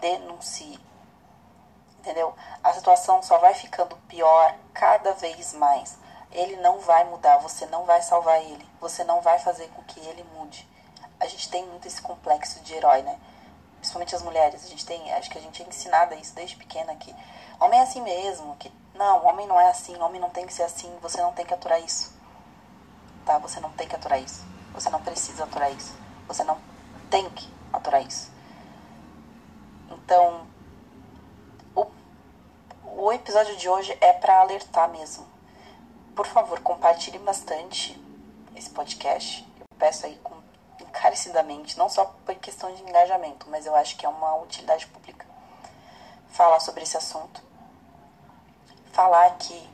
Denuncie 0.00 0.80
entendeu? 1.98 2.34
A 2.64 2.72
situação 2.72 3.22
só 3.22 3.36
vai 3.36 3.52
ficando 3.52 3.94
pior 4.08 4.56
cada 4.72 5.12
vez 5.12 5.52
mais. 5.52 5.98
Ele 6.32 6.56
não 6.56 6.78
vai 6.80 7.04
mudar, 7.04 7.36
você 7.36 7.66
não 7.66 7.84
vai 7.84 8.00
salvar 8.00 8.42
ele, 8.42 8.66
você 8.80 9.04
não 9.04 9.20
vai 9.20 9.38
fazer 9.38 9.68
com 9.68 9.82
que 9.82 10.00
ele 10.00 10.24
mude. 10.34 10.66
A 11.20 11.26
gente 11.26 11.50
tem 11.50 11.66
muito 11.66 11.86
esse 11.86 12.00
complexo 12.00 12.60
de 12.60 12.72
herói, 12.72 13.02
né? 13.02 13.20
Principalmente 13.76 14.14
as 14.14 14.22
mulheres, 14.22 14.64
a 14.64 14.68
gente 14.68 14.86
tem, 14.86 15.12
acho 15.12 15.28
que 15.28 15.36
a 15.36 15.42
gente 15.42 15.62
é 15.62 15.66
ensinada 15.66 16.14
isso 16.14 16.34
desde 16.34 16.56
pequena 16.56 16.96
que 16.96 17.14
homem 17.60 17.78
é 17.78 17.82
assim 17.82 18.00
mesmo, 18.00 18.56
que 18.56 18.72
não, 19.00 19.24
homem 19.24 19.46
não 19.46 19.58
é 19.58 19.70
assim, 19.70 19.96
homem 20.02 20.20
não 20.20 20.28
tem 20.28 20.46
que 20.46 20.52
ser 20.52 20.62
assim, 20.62 20.94
você 21.00 21.22
não 21.22 21.32
tem 21.32 21.46
que 21.46 21.54
aturar 21.54 21.82
isso. 21.82 22.12
Tá? 23.24 23.38
Você 23.38 23.58
não 23.58 23.70
tem 23.70 23.88
que 23.88 23.96
aturar 23.96 24.20
isso. 24.20 24.44
Você 24.74 24.90
não 24.90 25.00
precisa 25.00 25.44
aturar 25.44 25.72
isso. 25.72 25.94
Você 26.28 26.44
não 26.44 26.58
tem 27.08 27.28
que 27.30 27.48
aturar 27.72 28.06
isso. 28.06 28.30
Então, 29.90 30.46
o 32.84 33.10
episódio 33.10 33.56
de 33.56 33.68
hoje 33.70 33.96
é 34.02 34.12
para 34.12 34.38
alertar 34.40 34.90
mesmo. 34.90 35.26
Por 36.14 36.26
favor, 36.26 36.60
compartilhe 36.60 37.18
bastante 37.18 37.98
esse 38.54 38.68
podcast. 38.68 39.48
Eu 39.58 39.64
peço 39.78 40.04
aí 40.04 40.20
com, 40.22 40.34
encarecidamente, 40.78 41.78
não 41.78 41.88
só 41.88 42.04
por 42.04 42.34
questão 42.34 42.70
de 42.74 42.82
engajamento, 42.82 43.48
mas 43.48 43.64
eu 43.64 43.74
acho 43.74 43.96
que 43.96 44.04
é 44.04 44.08
uma 44.08 44.34
utilidade 44.36 44.86
pública 44.88 45.26
falar 46.28 46.60
sobre 46.60 46.82
esse 46.82 46.98
assunto. 46.98 47.49
Falar 48.92 49.26
aqui 49.26 49.68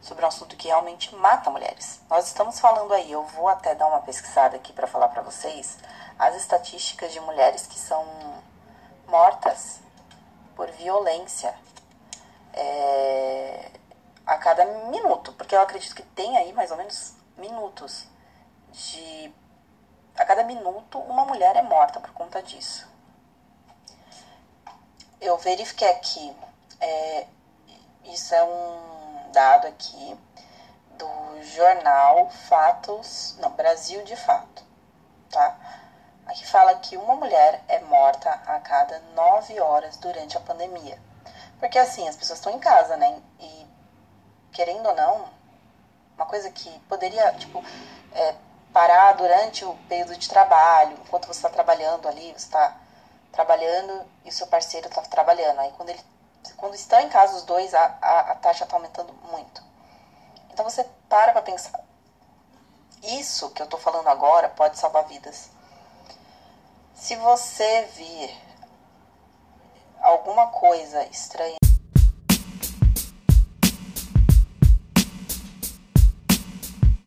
sobre 0.00 0.24
um 0.24 0.28
assunto 0.28 0.56
que 0.56 0.68
realmente 0.68 1.14
mata 1.14 1.50
mulheres. 1.50 2.00
Nós 2.08 2.26
estamos 2.26 2.60
falando 2.60 2.94
aí, 2.94 3.10
eu 3.10 3.24
vou 3.24 3.48
até 3.48 3.74
dar 3.74 3.86
uma 3.88 4.00
pesquisada 4.00 4.56
aqui 4.56 4.72
para 4.72 4.86
falar 4.86 5.08
para 5.08 5.22
vocês 5.22 5.76
as 6.18 6.34
estatísticas 6.36 7.12
de 7.12 7.20
mulheres 7.20 7.66
que 7.66 7.78
são 7.78 8.04
mortas 9.06 9.80
por 10.54 10.70
violência 10.72 11.54
é, 12.52 13.70
a 14.26 14.36
cada 14.38 14.64
minuto, 14.64 15.32
porque 15.32 15.54
eu 15.54 15.60
acredito 15.60 15.94
que 15.94 16.02
tem 16.02 16.36
aí 16.36 16.52
mais 16.52 16.70
ou 16.70 16.76
menos 16.76 17.14
minutos 17.36 18.06
de 18.72 19.32
a 20.16 20.24
cada 20.24 20.42
minuto 20.42 20.98
uma 20.98 21.24
mulher 21.24 21.54
é 21.56 21.62
morta 21.62 22.00
por 22.00 22.12
conta 22.12 22.42
disso. 22.42 22.88
Eu 25.20 25.36
verifiquei 25.38 25.88
aqui, 25.88 26.36
é, 26.80 27.26
isso 28.12 28.34
é 28.34 28.42
um 28.42 29.30
dado 29.32 29.66
aqui 29.66 30.18
do 30.96 31.42
jornal 31.42 32.28
Fatos, 32.30 33.36
não, 33.38 33.50
Brasil 33.50 34.02
de 34.04 34.16
Fato, 34.16 34.64
tá? 35.30 35.56
Aqui 36.26 36.46
fala 36.46 36.74
que 36.76 36.96
uma 36.96 37.14
mulher 37.16 37.62
é 37.68 37.80
morta 37.80 38.30
a 38.30 38.60
cada 38.60 38.98
nove 39.14 39.58
horas 39.60 39.96
durante 39.96 40.36
a 40.36 40.40
pandemia. 40.40 41.00
Porque 41.58 41.78
assim, 41.78 42.06
as 42.08 42.16
pessoas 42.16 42.38
estão 42.38 42.52
em 42.52 42.58
casa, 42.58 42.96
né? 42.96 43.20
E 43.40 43.66
querendo 44.52 44.86
ou 44.86 44.94
não, 44.94 45.28
uma 46.16 46.26
coisa 46.26 46.50
que 46.50 46.68
poderia, 46.80 47.32
tipo, 47.34 47.64
é, 48.12 48.34
parar 48.72 49.12
durante 49.12 49.64
o 49.64 49.74
período 49.88 50.16
de 50.16 50.28
trabalho, 50.28 50.98
enquanto 51.00 51.26
você 51.26 51.38
está 51.38 51.48
trabalhando 51.48 52.08
ali, 52.08 52.32
você 52.32 52.46
está 52.46 52.76
trabalhando 53.32 54.04
e 54.24 54.28
o 54.28 54.32
seu 54.32 54.46
parceiro 54.46 54.88
está 54.88 55.00
trabalhando. 55.02 55.60
Aí 55.60 55.72
quando 55.76 55.90
ele 55.90 56.00
quando 56.56 56.74
estão 56.74 57.00
em 57.00 57.08
casa 57.08 57.36
os 57.36 57.42
dois, 57.44 57.74
a, 57.74 57.98
a, 58.00 58.20
a 58.32 58.34
taxa 58.36 58.64
está 58.64 58.76
aumentando 58.76 59.12
muito. 59.30 59.62
Então 60.50 60.64
você 60.64 60.84
para 61.08 61.32
para 61.32 61.42
pensar. 61.42 61.80
Isso 63.02 63.50
que 63.50 63.62
eu 63.62 63.64
estou 63.64 63.78
falando 63.78 64.08
agora 64.08 64.48
pode 64.48 64.78
salvar 64.78 65.04
vidas. 65.06 65.50
Se 66.94 67.14
você 67.16 67.82
vir 67.94 68.36
alguma 70.00 70.48
coisa 70.48 71.04
estranha 71.06 71.57